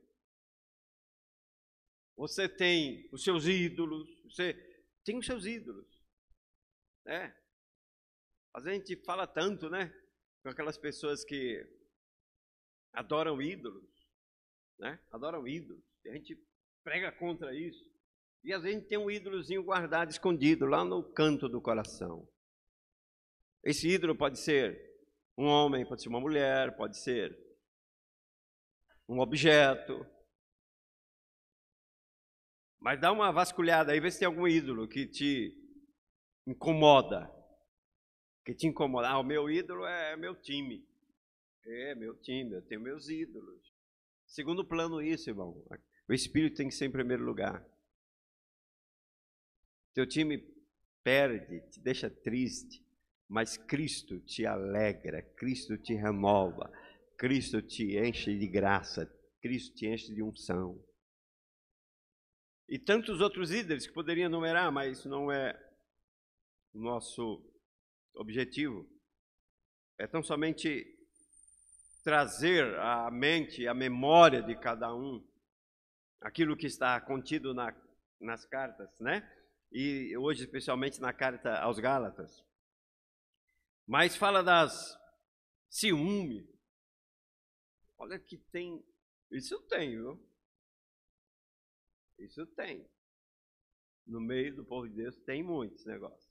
Você 2.16 2.46
tem 2.50 3.08
os 3.10 3.24
seus 3.24 3.46
ídolos, 3.46 4.06
você 4.24 4.52
tem 5.04 5.16
os 5.16 5.24
seus 5.24 5.46
ídolos. 5.46 5.88
Né? 7.06 7.34
Às 8.52 8.64
vezes 8.64 8.80
a 8.80 8.86
gente 8.86 9.04
fala 9.04 9.26
tanto, 9.26 9.68
né? 9.68 9.92
Com 10.42 10.48
aquelas 10.48 10.78
pessoas 10.78 11.24
que 11.24 11.64
adoram 12.92 13.40
ídolos, 13.40 13.88
né? 14.78 14.98
Adoram 15.10 15.46
ídolos. 15.46 15.82
A 16.06 16.12
gente 16.14 16.36
prega 16.82 17.12
contra 17.12 17.54
isso. 17.54 17.90
E 18.42 18.52
às 18.52 18.62
vezes 18.62 18.76
a 18.76 18.80
gente 18.80 18.88
tem 18.88 18.98
um 18.98 19.10
ídolozinho 19.10 19.62
guardado, 19.62 20.10
escondido, 20.10 20.66
lá 20.66 20.84
no 20.84 21.02
canto 21.02 21.48
do 21.48 21.60
coração. 21.60 22.26
Esse 23.62 23.88
ídolo 23.88 24.16
pode 24.16 24.38
ser 24.38 24.90
um 25.36 25.44
homem, 25.44 25.86
pode 25.86 26.02
ser 26.02 26.08
uma 26.08 26.20
mulher, 26.20 26.76
pode 26.76 26.98
ser 26.98 27.38
um 29.06 29.20
objeto, 29.20 30.06
mas 32.80 32.98
dá 32.98 33.12
uma 33.12 33.30
vasculhada 33.30 33.92
aí, 33.92 34.00
vê 34.00 34.10
se 34.10 34.20
tem 34.20 34.26
algum 34.26 34.48
ídolo 34.48 34.88
que 34.88 35.06
te 35.06 35.54
incomoda. 36.46 37.30
Que 38.44 38.54
te 38.54 38.66
incomoda. 38.66 39.08
Ah, 39.08 39.18
o 39.18 39.24
meu 39.24 39.50
ídolo 39.50 39.84
é 39.86 40.16
meu 40.16 40.34
time. 40.34 40.86
É, 41.66 41.94
meu 41.94 42.16
time, 42.20 42.54
eu 42.54 42.62
tenho 42.62 42.80
meus 42.80 43.08
ídolos. 43.08 43.74
Segundo 44.26 44.64
plano 44.64 45.02
isso, 45.02 45.28
irmão. 45.28 45.64
O 46.08 46.12
Espírito 46.12 46.56
tem 46.56 46.68
que 46.68 46.74
ser 46.74 46.86
em 46.86 46.92
primeiro 46.92 47.24
lugar. 47.24 47.64
Teu 49.92 50.06
time 50.06 50.38
perde, 51.02 51.60
te 51.70 51.80
deixa 51.80 52.08
triste, 52.08 52.84
mas 53.28 53.56
Cristo 53.56 54.20
te 54.20 54.46
alegra, 54.46 55.22
Cristo 55.36 55.76
te 55.76 55.94
renova, 55.94 56.70
Cristo 57.16 57.60
te 57.60 57.96
enche 57.98 58.36
de 58.36 58.46
graça, 58.46 59.06
Cristo 59.40 59.74
te 59.76 59.86
enche 59.86 60.14
de 60.14 60.22
unção. 60.22 60.82
E 62.68 62.78
tantos 62.78 63.20
outros 63.20 63.50
líderes 63.50 63.86
que 63.86 63.92
poderiam 63.92 64.26
enumerar, 64.26 64.70
mas 64.70 65.04
não 65.04 65.30
é 65.30 65.58
o 66.72 66.78
nosso 66.78 67.44
objetivo. 68.14 68.88
É 69.98 70.06
tão 70.06 70.22
somente 70.22 70.96
trazer 72.02 72.78
à 72.78 73.10
mente, 73.10 73.66
à 73.66 73.74
memória 73.74 74.42
de 74.42 74.56
cada 74.56 74.94
um, 74.94 75.26
aquilo 76.20 76.56
que 76.56 76.66
está 76.66 77.00
contido 77.00 77.52
na, 77.52 77.74
nas 78.20 78.44
cartas, 78.46 78.98
né? 79.00 79.28
E 79.72 80.16
hoje, 80.16 80.42
especialmente 80.42 81.00
na 81.00 81.12
carta 81.12 81.58
aos 81.60 81.78
Gálatas. 81.78 82.44
Mas 83.86 84.16
fala 84.16 84.42
das 84.42 84.98
ciúme. 85.68 86.48
Olha 87.96 88.18
que 88.18 88.38
tem. 88.38 88.84
Isso 89.30 89.60
tem, 89.68 89.90
viu? 89.90 90.30
Isso 92.18 92.46
tem. 92.48 92.88
No 94.06 94.20
meio 94.20 94.56
do 94.56 94.64
povo 94.64 94.88
de 94.88 94.94
Deus 94.94 95.16
tem 95.18 95.42
muitos 95.42 95.84
negócios. 95.84 96.29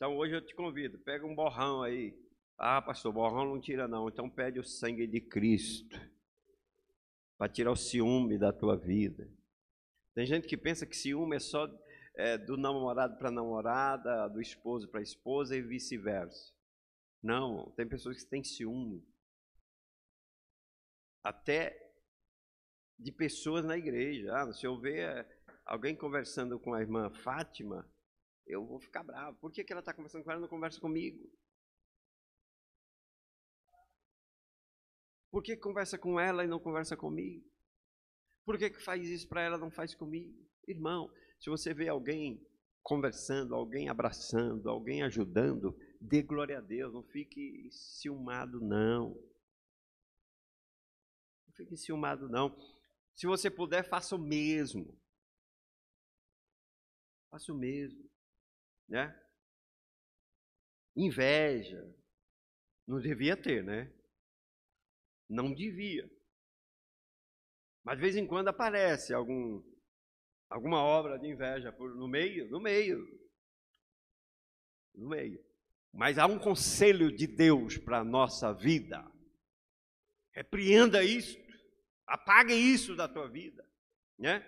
Então 0.00 0.16
hoje 0.16 0.34
eu 0.34 0.40
te 0.40 0.54
convido, 0.54 0.98
pega 1.00 1.26
um 1.26 1.34
borrão 1.34 1.82
aí. 1.82 2.18
Ah, 2.56 2.80
pastor, 2.80 3.12
borrão 3.12 3.44
não 3.44 3.60
tira 3.60 3.86
não. 3.86 4.08
Então 4.08 4.30
pede 4.30 4.58
o 4.58 4.64
sangue 4.64 5.06
de 5.06 5.20
Cristo 5.20 5.94
para 7.36 7.52
tirar 7.52 7.70
o 7.70 7.76
ciúme 7.76 8.38
da 8.38 8.50
tua 8.50 8.78
vida. 8.78 9.30
Tem 10.14 10.24
gente 10.24 10.48
que 10.48 10.56
pensa 10.56 10.86
que 10.86 10.96
ciúme 10.96 11.36
é 11.36 11.38
só 11.38 11.68
é, 12.16 12.38
do 12.38 12.56
namorado 12.56 13.18
para 13.18 13.30
namorada, 13.30 14.26
do 14.28 14.40
esposo 14.40 14.88
para 14.88 15.02
esposa 15.02 15.54
e 15.54 15.60
vice-versa. 15.60 16.50
Não, 17.22 17.70
tem 17.72 17.86
pessoas 17.86 18.24
que 18.24 18.30
têm 18.30 18.42
ciúme. 18.42 19.06
Até 21.22 21.78
de 22.98 23.12
pessoas 23.12 23.66
na 23.66 23.76
igreja. 23.76 24.34
Ah, 24.34 24.50
se 24.50 24.66
eu 24.66 24.80
ver 24.80 25.28
alguém 25.66 25.94
conversando 25.94 26.58
com 26.58 26.72
a 26.72 26.80
irmã 26.80 27.10
Fátima, 27.10 27.86
eu 28.46 28.66
vou 28.66 28.80
ficar 28.80 29.02
bravo. 29.02 29.38
Por 29.38 29.52
que, 29.52 29.64
que 29.64 29.72
ela 29.72 29.80
está 29.80 29.94
conversando 29.94 30.24
com 30.24 30.30
ela 30.30 30.40
e 30.40 30.42
não 30.42 30.48
conversa 30.48 30.80
comigo? 30.80 31.30
Por 35.30 35.42
que 35.42 35.56
conversa 35.56 35.96
com 35.96 36.18
ela 36.18 36.44
e 36.44 36.48
não 36.48 36.58
conversa 36.58 36.96
comigo? 36.96 37.48
Por 38.44 38.58
que, 38.58 38.70
que 38.70 38.82
faz 38.82 39.06
isso 39.08 39.28
para 39.28 39.42
ela 39.42 39.56
e 39.56 39.60
não 39.60 39.70
faz 39.70 39.94
comigo? 39.94 40.36
Irmão, 40.66 41.12
se 41.38 41.48
você 41.48 41.72
vê 41.72 41.88
alguém 41.88 42.44
conversando, 42.82 43.54
alguém 43.54 43.88
abraçando, 43.88 44.68
alguém 44.68 45.02
ajudando, 45.02 45.76
dê 46.00 46.22
glória 46.22 46.58
a 46.58 46.60
Deus, 46.60 46.92
não 46.92 47.04
fique 47.04 47.68
ciumado, 47.70 48.60
não. 48.60 49.10
Não 51.46 51.54
fique 51.54 51.76
ciumado, 51.76 52.28
não. 52.28 52.56
Se 53.14 53.26
você 53.26 53.50
puder, 53.50 53.88
faça 53.88 54.16
o 54.16 54.18
mesmo. 54.18 54.98
Faça 57.30 57.52
o 57.52 57.56
mesmo. 57.56 58.09
Né? 58.90 59.16
Inveja. 60.96 61.80
Não 62.86 63.00
devia 63.00 63.36
ter, 63.36 63.62
né? 63.62 63.90
Não 65.28 65.54
devia. 65.54 66.10
Mas 67.84 67.96
de 67.96 68.02
vez 68.02 68.16
em 68.16 68.26
quando 68.26 68.48
aparece 68.48 69.14
algum, 69.14 69.62
alguma 70.50 70.82
obra 70.82 71.18
de 71.18 71.28
inveja 71.28 71.72
por, 71.72 71.94
no 71.94 72.08
meio, 72.08 72.50
no 72.50 72.60
meio. 72.60 72.98
No 74.94 75.08
meio. 75.08 75.42
Mas 75.92 76.18
há 76.18 76.26
um 76.26 76.38
conselho 76.38 77.14
de 77.14 77.28
Deus 77.28 77.78
para 77.78 78.00
a 78.00 78.04
nossa 78.04 78.52
vida. 78.52 79.08
Repreenda 80.32 81.02
isso. 81.02 81.38
Apague 82.06 82.54
isso 82.54 82.96
da 82.96 83.08
tua 83.08 83.28
vida, 83.28 83.64
né? 84.18 84.44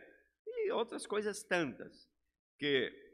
E 0.46 0.72
outras 0.72 1.06
coisas 1.06 1.44
tantas 1.44 2.08
que 2.58 3.11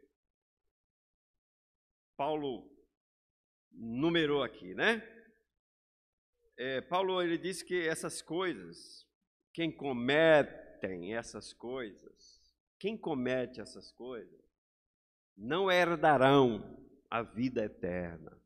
Paulo 2.19 2.69
numerou 3.71 4.43
aqui, 4.43 4.75
né? 4.75 5.01
É, 6.57 6.81
Paulo 6.81 7.23
ele 7.23 7.39
disse 7.39 7.65
que 7.65 7.87
essas 7.87 8.21
coisas, 8.21 9.07
quem 9.55 9.71
cometem 9.71 11.15
essas 11.15 11.53
coisas, 11.53 12.43
quem 12.77 12.99
comete 12.99 13.61
essas 13.61 13.93
coisas, 13.93 14.45
não 15.37 15.71
herdarão 15.71 16.85
a 17.09 17.23
vida 17.23 17.65
eterna. 17.65 18.37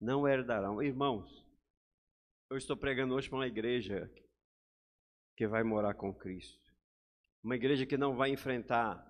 Não 0.00 0.26
herdarão. 0.26 0.82
Irmãos, 0.82 1.46
eu 2.48 2.56
estou 2.56 2.78
pregando 2.78 3.14
hoje 3.14 3.28
para 3.28 3.40
uma 3.40 3.46
igreja 3.46 4.10
que 5.36 5.46
vai 5.46 5.62
morar 5.62 5.92
com 5.92 6.14
Cristo. 6.14 6.72
Uma 7.44 7.56
igreja 7.56 7.84
que 7.84 7.98
não 7.98 8.16
vai 8.16 8.30
enfrentar 8.30 9.06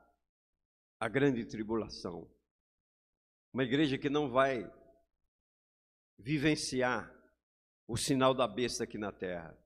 a 0.98 1.08
grande 1.08 1.44
tribulação. 1.44 2.28
Uma 3.52 3.64
igreja 3.64 3.98
que 3.98 4.08
não 4.08 4.30
vai 4.30 4.70
vivenciar 6.18 7.12
o 7.86 7.96
sinal 7.96 8.32
da 8.32 8.46
besta 8.48 8.84
aqui 8.84 8.96
na 8.96 9.12
terra. 9.12 9.56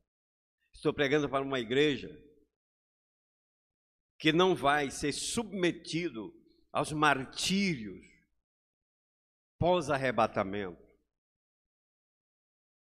Estou 0.73 0.93
pregando 0.93 1.29
para 1.29 1.45
uma 1.45 1.61
igreja 1.61 2.11
que 4.19 4.33
não 4.33 4.55
vai 4.55 4.91
ser 4.91 5.13
submetido 5.13 6.35
aos 6.73 6.93
martírios 6.93 8.05
pós-arrebatamento. 9.59 10.85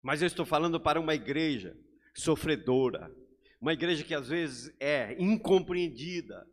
Mas 0.02 0.22
eu 0.22 0.28
estou 0.28 0.46
falando 0.46 0.80
para 0.80 1.00
uma 1.00 1.14
igreja 1.14 1.78
sofredora, 2.16 3.14
uma 3.62 3.74
igreja 3.74 4.04
que 4.04 4.16
às 4.16 4.30
vezes 4.30 4.74
é 4.80 5.14
incompreendida, 5.22 6.50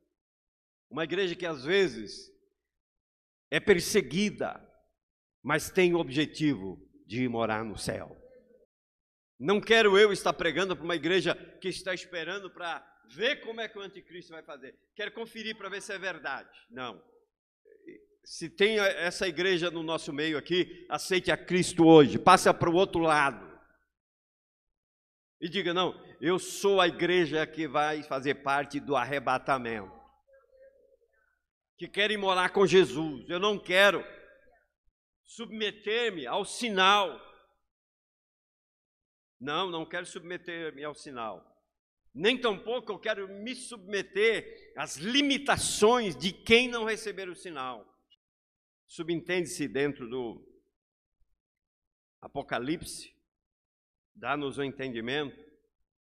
uma 0.91 1.05
igreja 1.05 1.35
que 1.35 1.47
às 1.47 1.65
vezes 1.65 2.33
é 3.51 3.61
perseguida, 3.61 4.61
mas 5.43 5.71
tem 5.71 5.95
o 5.95 5.99
objetivo 5.99 6.81
de 7.07 7.29
morar 7.29 7.65
no 7.65 7.79
céu. 7.79 8.17
Não 9.39 9.61
quero 9.61 9.99
eu 9.99 10.13
estar 10.13 10.33
pregando 10.33 10.75
para 10.75 10.85
uma 10.85 10.97
igreja 10.97 11.35
que 11.61 11.69
está 11.69 11.93
esperando 11.93 12.51
para 12.51 12.85
ver 13.15 13.37
como 13.43 13.61
é 13.61 13.69
que 13.69 13.79
o 13.79 13.83
anticristo 13.83 14.33
vai 14.33 14.43
fazer. 14.43 14.75
Quero 14.95 15.13
conferir 15.13 15.57
para 15.57 15.69
ver 15.69 15.83
se 15.83 15.93
é 15.93 15.99
verdade. 15.99 16.51
Não. 16.71 17.03
Se 18.25 18.49
tem 18.49 18.79
essa 18.79 19.29
igreja 19.29 19.71
no 19.71 19.83
nosso 19.83 20.13
meio 20.13 20.37
aqui, 20.37 20.87
aceite 20.89 21.31
a 21.31 21.37
Cristo 21.37 21.87
hoje. 21.87 22.19
Passe 22.19 22.53
para 22.53 22.71
o 22.71 22.75
outro 22.75 23.01
lado. 23.01 23.47
E 25.41 25.49
diga: 25.49 25.73
não, 25.73 25.95
eu 26.21 26.39
sou 26.39 26.81
a 26.81 26.89
igreja 26.89 27.47
que 27.47 27.69
vai 27.69 28.03
fazer 28.03 28.37
parte 28.37 28.81
do 28.81 28.97
arrebatamento. 28.97 29.96
Que 31.77 31.89
querem 31.89 32.17
morar 32.17 32.51
com 32.51 32.67
Jesus. 32.67 33.29
Eu 33.29 33.39
não 33.39 33.59
quero 33.59 34.05
submeter-me 35.25 36.27
ao 36.27 36.45
sinal. 36.45 37.21
Não, 39.39 39.71
não 39.71 39.85
quero 39.85 40.07
submeter-me 40.07 40.83
ao 40.83 40.95
sinal. 40.95 41.45
Nem 42.15 42.41
tampouco 42.41 42.91
eu 42.91 42.99
quero 42.99 43.29
me 43.29 43.55
submeter 43.55 44.73
às 44.75 44.97
limitações 44.97 46.17
de 46.17 46.33
quem 46.33 46.67
não 46.67 46.85
receber 46.85 47.29
o 47.29 47.37
sinal. 47.37 47.87
Subentende-se 48.87 49.69
dentro 49.69 50.09
do 50.09 50.43
Apocalipse, 52.23 53.15
dá-nos 54.15 54.57
o 54.57 54.65
entendimento, 54.65 55.45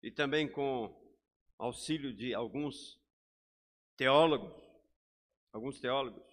e 0.01 0.11
também 0.11 0.49
com 0.49 0.97
auxílio 1.59 2.15
de 2.15 2.33
alguns 2.33 3.01
teólogos, 3.97 4.68
alguns 5.59 5.81
teólogos, 5.81 6.25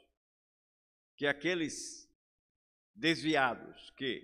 que 1.18 1.26
aqueles 1.26 2.08
desviados 2.94 3.90
que 3.98 4.24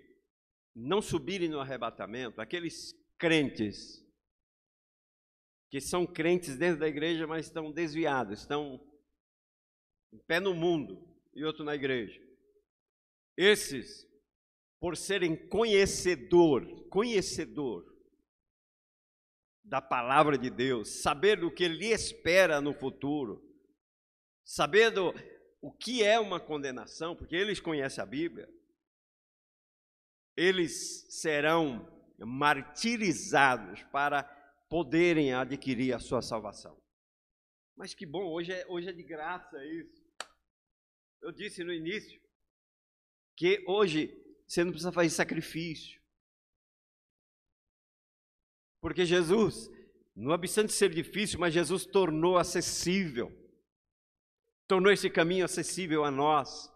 não 0.75 1.01
subirem 1.01 1.49
no 1.49 1.59
arrebatamento, 1.59 2.39
aqueles 2.39 2.93
crentes 3.17 3.99
que 5.69 5.79
são 5.79 6.05
crentes 6.05 6.57
dentro 6.57 6.81
da 6.81 6.87
igreja, 6.87 7.25
mas 7.25 7.45
estão 7.45 7.71
desviados, 7.71 8.41
estão 8.41 8.79
em 10.11 10.19
pé 10.19 10.39
no 10.39 10.53
mundo 10.53 11.01
e 11.33 11.45
outro 11.45 11.63
na 11.63 11.73
igreja. 11.73 12.21
Esses, 13.37 14.05
por 14.79 14.97
serem 14.97 15.35
conhecedor, 15.47 16.89
conhecedor 16.89 17.89
da 19.63 19.81
palavra 19.81 20.37
de 20.37 20.49
Deus, 20.49 21.01
saber 21.01 21.39
do 21.39 21.49
que 21.49 21.69
lhe 21.69 21.87
espera 21.87 22.59
no 22.59 22.73
futuro, 22.73 23.50
saber 24.43 24.91
do, 24.91 25.13
o 25.61 25.71
que 25.71 26.03
é 26.03 26.19
uma 26.19 26.39
condenação, 26.39 27.15
porque 27.15 27.35
eles 27.35 27.59
conhecem 27.59 28.01
a 28.01 28.05
Bíblia, 28.05 28.49
eles 30.35 31.05
serão 31.09 31.87
martirizados 32.17 33.83
para 33.91 34.23
poderem 34.69 35.33
adquirir 35.33 35.93
a 35.93 35.99
sua 35.99 36.21
salvação. 36.21 36.81
Mas 37.75 37.93
que 37.93 38.05
bom, 38.05 38.31
hoje 38.31 38.51
é, 38.51 38.65
hoje 38.67 38.89
é 38.89 38.93
de 38.93 39.03
graça 39.03 39.63
isso. 39.65 40.01
Eu 41.21 41.31
disse 41.31 41.63
no 41.63 41.73
início 41.73 42.21
que 43.35 43.63
hoje 43.67 44.17
você 44.47 44.63
não 44.63 44.71
precisa 44.71 44.91
fazer 44.91 45.09
sacrifício. 45.09 46.01
Porque 48.81 49.05
Jesus, 49.05 49.69
não 50.15 50.31
obstante 50.31 50.73
ser 50.73 50.89
difícil, 50.89 51.39
mas 51.39 51.53
Jesus 51.53 51.85
tornou 51.85 52.37
acessível. 52.37 53.40
Tornou 54.71 54.89
esse 54.89 55.09
caminho 55.09 55.43
acessível 55.43 56.05
a 56.05 56.09
nós. 56.09 56.73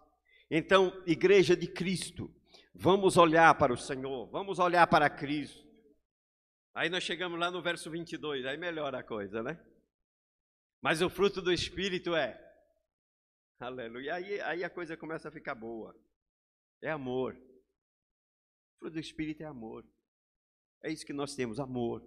Então, 0.50 1.02
igreja 1.06 1.56
de 1.56 1.66
Cristo, 1.66 2.30
vamos 2.74 3.16
olhar 3.16 3.56
para 3.56 3.72
o 3.72 3.76
Senhor, 3.78 4.26
vamos 4.26 4.58
olhar 4.58 4.86
para 4.86 5.08
Cristo. 5.08 5.66
Aí 6.74 6.90
nós 6.90 7.02
chegamos 7.04 7.40
lá 7.40 7.50
no 7.50 7.62
verso 7.62 7.90
22, 7.90 8.44
aí 8.44 8.58
melhora 8.58 8.98
a 8.98 9.02
coisa, 9.02 9.42
né? 9.42 9.58
Mas 10.82 11.00
o 11.00 11.08
fruto 11.08 11.40
do 11.40 11.50
Espírito 11.50 12.14
é. 12.14 12.38
Aleluia. 13.58 14.16
Aí, 14.16 14.42
aí 14.42 14.62
a 14.62 14.68
coisa 14.68 14.94
começa 14.94 15.28
a 15.28 15.32
ficar 15.32 15.54
boa. 15.54 15.98
É 16.82 16.90
amor. 16.90 17.32
O 17.32 18.78
fruto 18.78 18.92
do 18.92 19.00
Espírito 19.00 19.42
é 19.42 19.46
amor. 19.46 19.86
É 20.82 20.92
isso 20.92 21.06
que 21.06 21.14
nós 21.14 21.34
temos, 21.34 21.58
amor. 21.58 22.06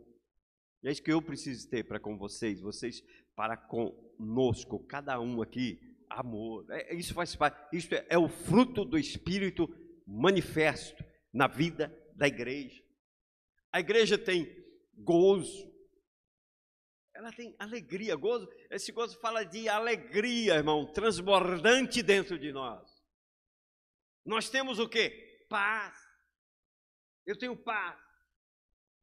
E 0.81 0.87
é 0.87 0.91
isso 0.91 1.03
que 1.03 1.11
eu 1.11 1.21
preciso 1.21 1.69
ter 1.69 1.83
para 1.83 1.99
com 1.99 2.17
vocês, 2.17 2.61
vocês 2.61 3.03
para 3.35 3.57
conosco, 3.57 4.85
cada 4.85 5.19
um 5.19 5.41
aqui, 5.41 5.79
amor. 6.09 6.65
É, 6.69 6.95
isso 6.95 7.13
faz 7.13 7.35
parte, 7.35 7.75
isso 7.75 7.93
é, 7.93 8.05
é 8.09 8.17
o 8.17 8.29
fruto 8.29 8.85
do 8.85 8.97
Espírito 8.97 9.67
manifesto 10.05 11.03
na 11.33 11.47
vida 11.47 11.93
da 12.15 12.27
igreja. 12.27 12.83
A 13.71 13.79
igreja 13.79 14.17
tem 14.17 14.47
gozo, 14.97 15.69
ela 17.13 17.31
tem 17.31 17.53
alegria, 17.59 18.15
gozo. 18.15 18.49
Esse 18.69 18.91
gozo 18.91 19.19
fala 19.19 19.43
de 19.43 19.67
alegria, 19.67 20.55
irmão, 20.55 20.91
transbordante 20.91 22.01
dentro 22.01 22.39
de 22.39 22.51
nós. 22.51 22.89
Nós 24.25 24.49
temos 24.49 24.79
o 24.79 24.87
que? 24.87 25.09
Paz. 25.49 25.97
Eu 27.25 27.37
tenho 27.37 27.57
paz. 27.57 27.99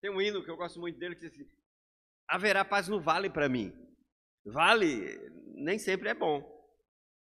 Tem 0.00 0.10
um 0.10 0.20
hino 0.20 0.42
que 0.42 0.50
eu 0.50 0.56
gosto 0.56 0.80
muito 0.80 0.98
dele 0.98 1.14
que 1.14 1.28
diz 1.28 1.32
assim: 1.32 1.55
haverá 2.28 2.64
paz 2.64 2.88
no 2.88 3.00
vale 3.00 3.30
para 3.30 3.48
mim. 3.48 3.72
Vale 4.44 5.18
nem 5.54 5.78
sempre 5.78 6.08
é 6.08 6.14
bom, 6.14 6.44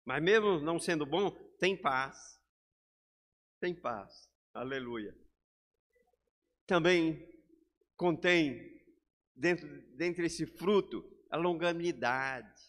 mas 0.06 0.24
mesmo 0.24 0.60
não 0.60 0.80
sendo 0.80 1.06
bom, 1.06 1.32
tem 1.60 1.80
paz. 1.80 2.18
Tem 3.60 3.76
paz. 3.76 4.12
Aleluia. 4.54 5.16
Também 6.66 7.28
contém 7.96 8.82
dentro 9.36 9.68
dentro 9.96 10.24
desse 10.24 10.46
fruto 10.46 11.04
a 11.30 11.38
longanimidade, 11.38 12.62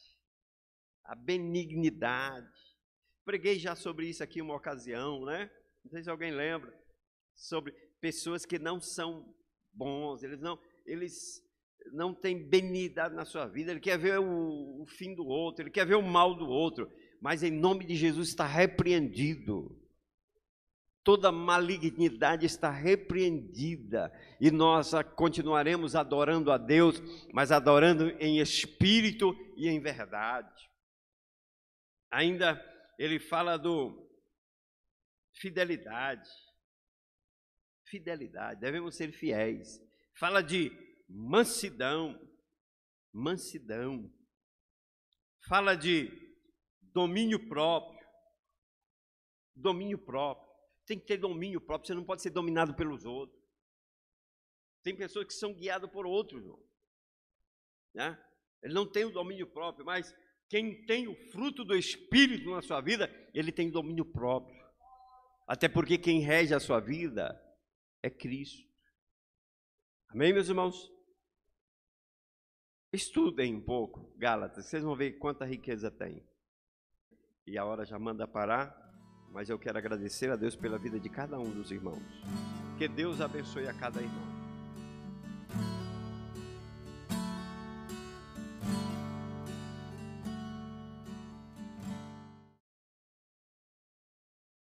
a 1.04 1.14
benignidade. 1.14 2.52
Preguei 3.24 3.58
já 3.58 3.74
sobre 3.74 4.08
isso 4.08 4.22
aqui 4.22 4.42
uma 4.42 4.54
ocasião, 4.54 5.24
né? 5.24 5.50
Não 5.84 5.90
sei 5.90 6.02
se 6.02 6.10
alguém 6.10 6.30
lembra 6.30 6.72
sobre 7.34 7.72
pessoas 8.00 8.44
que 8.44 8.58
não 8.58 8.80
são 8.80 9.34
bons, 9.72 10.22
eles 10.22 10.40
não, 10.40 10.60
eles 10.84 11.40
não 11.92 12.14
têm 12.14 12.48
benignidade 12.48 13.14
na 13.14 13.24
sua 13.24 13.46
vida, 13.46 13.70
ele 13.70 13.80
quer 13.80 13.98
ver 13.98 14.18
o, 14.18 14.82
o 14.82 14.86
fim 14.86 15.14
do 15.14 15.26
outro, 15.26 15.62
ele 15.62 15.70
quer 15.70 15.86
ver 15.86 15.96
o 15.96 16.02
mal 16.02 16.34
do 16.34 16.48
outro, 16.48 16.90
mas 17.20 17.42
em 17.42 17.50
nome 17.50 17.84
de 17.84 17.96
Jesus 17.96 18.28
está 18.28 18.46
repreendido. 18.46 19.78
Toda 21.04 21.32
malignidade 21.32 22.46
está 22.46 22.70
repreendida 22.70 24.12
e 24.40 24.52
nós 24.52 24.92
continuaremos 25.16 25.96
adorando 25.96 26.52
a 26.52 26.58
Deus, 26.58 27.02
mas 27.32 27.50
adorando 27.50 28.10
em 28.20 28.38
espírito 28.38 29.34
e 29.56 29.68
em 29.68 29.80
verdade. 29.80 30.70
Ainda 32.08 32.62
ele 32.98 33.18
fala 33.18 33.56
do 33.56 34.08
fidelidade 35.32 36.28
fidelidade, 37.92 38.58
devemos 38.58 38.96
ser 38.96 39.12
fiéis. 39.12 39.78
Fala 40.14 40.42
de 40.42 40.72
mansidão, 41.12 42.18
mansidão. 43.12 44.10
Fala 45.46 45.74
de 45.74 46.10
domínio 46.80 47.48
próprio, 47.48 48.06
domínio 49.54 49.98
próprio. 49.98 50.50
Tem 50.86 50.98
que 50.98 51.06
ter 51.06 51.18
domínio 51.18 51.60
próprio, 51.60 51.88
você 51.88 51.94
não 51.94 52.04
pode 52.04 52.22
ser 52.22 52.30
dominado 52.30 52.74
pelos 52.74 53.04
outros. 53.04 53.40
Tem 54.82 54.96
pessoas 54.96 55.26
que 55.26 55.34
são 55.34 55.54
guiadas 55.54 55.90
por 55.90 56.06
outros, 56.06 56.42
né? 57.94 58.20
Ele 58.62 58.74
não 58.74 58.90
tem 58.90 59.04
o 59.04 59.12
domínio 59.12 59.46
próprio, 59.46 59.84
mas 59.84 60.12
quem 60.48 60.84
tem 60.86 61.08
o 61.08 61.16
fruto 61.30 61.64
do 61.64 61.74
Espírito 61.74 62.50
na 62.50 62.62
sua 62.62 62.80
vida, 62.80 63.08
ele 63.34 63.52
tem 63.52 63.70
domínio 63.70 64.04
próprio. 64.04 64.60
Até 65.46 65.68
porque 65.68 65.98
quem 65.98 66.20
rege 66.20 66.54
a 66.54 66.60
sua 66.60 66.80
vida 66.80 67.40
é 68.02 68.10
Cristo. 68.10 68.62
Amém, 70.08 70.32
meus 70.32 70.48
irmãos? 70.48 70.92
Estudem 72.92 73.54
um 73.54 73.60
pouco 73.60 74.12
Gálatas, 74.18 74.66
vocês 74.66 74.82
vão 74.82 74.94
ver 74.94 75.12
quanta 75.12 75.46
riqueza 75.46 75.90
tem. 75.90 76.22
E 77.46 77.56
a 77.56 77.64
hora 77.64 77.86
já 77.86 77.98
manda 77.98 78.28
parar, 78.28 78.76
mas 79.30 79.48
eu 79.48 79.58
quero 79.58 79.78
agradecer 79.78 80.30
a 80.30 80.36
Deus 80.36 80.54
pela 80.54 80.78
vida 80.78 81.00
de 81.00 81.08
cada 81.08 81.38
um 81.38 81.50
dos 81.50 81.70
irmãos. 81.70 82.02
Que 82.76 82.86
Deus 82.86 83.20
abençoe 83.20 83.66
a 83.66 83.72
cada 83.72 84.02
irmão. 84.02 84.31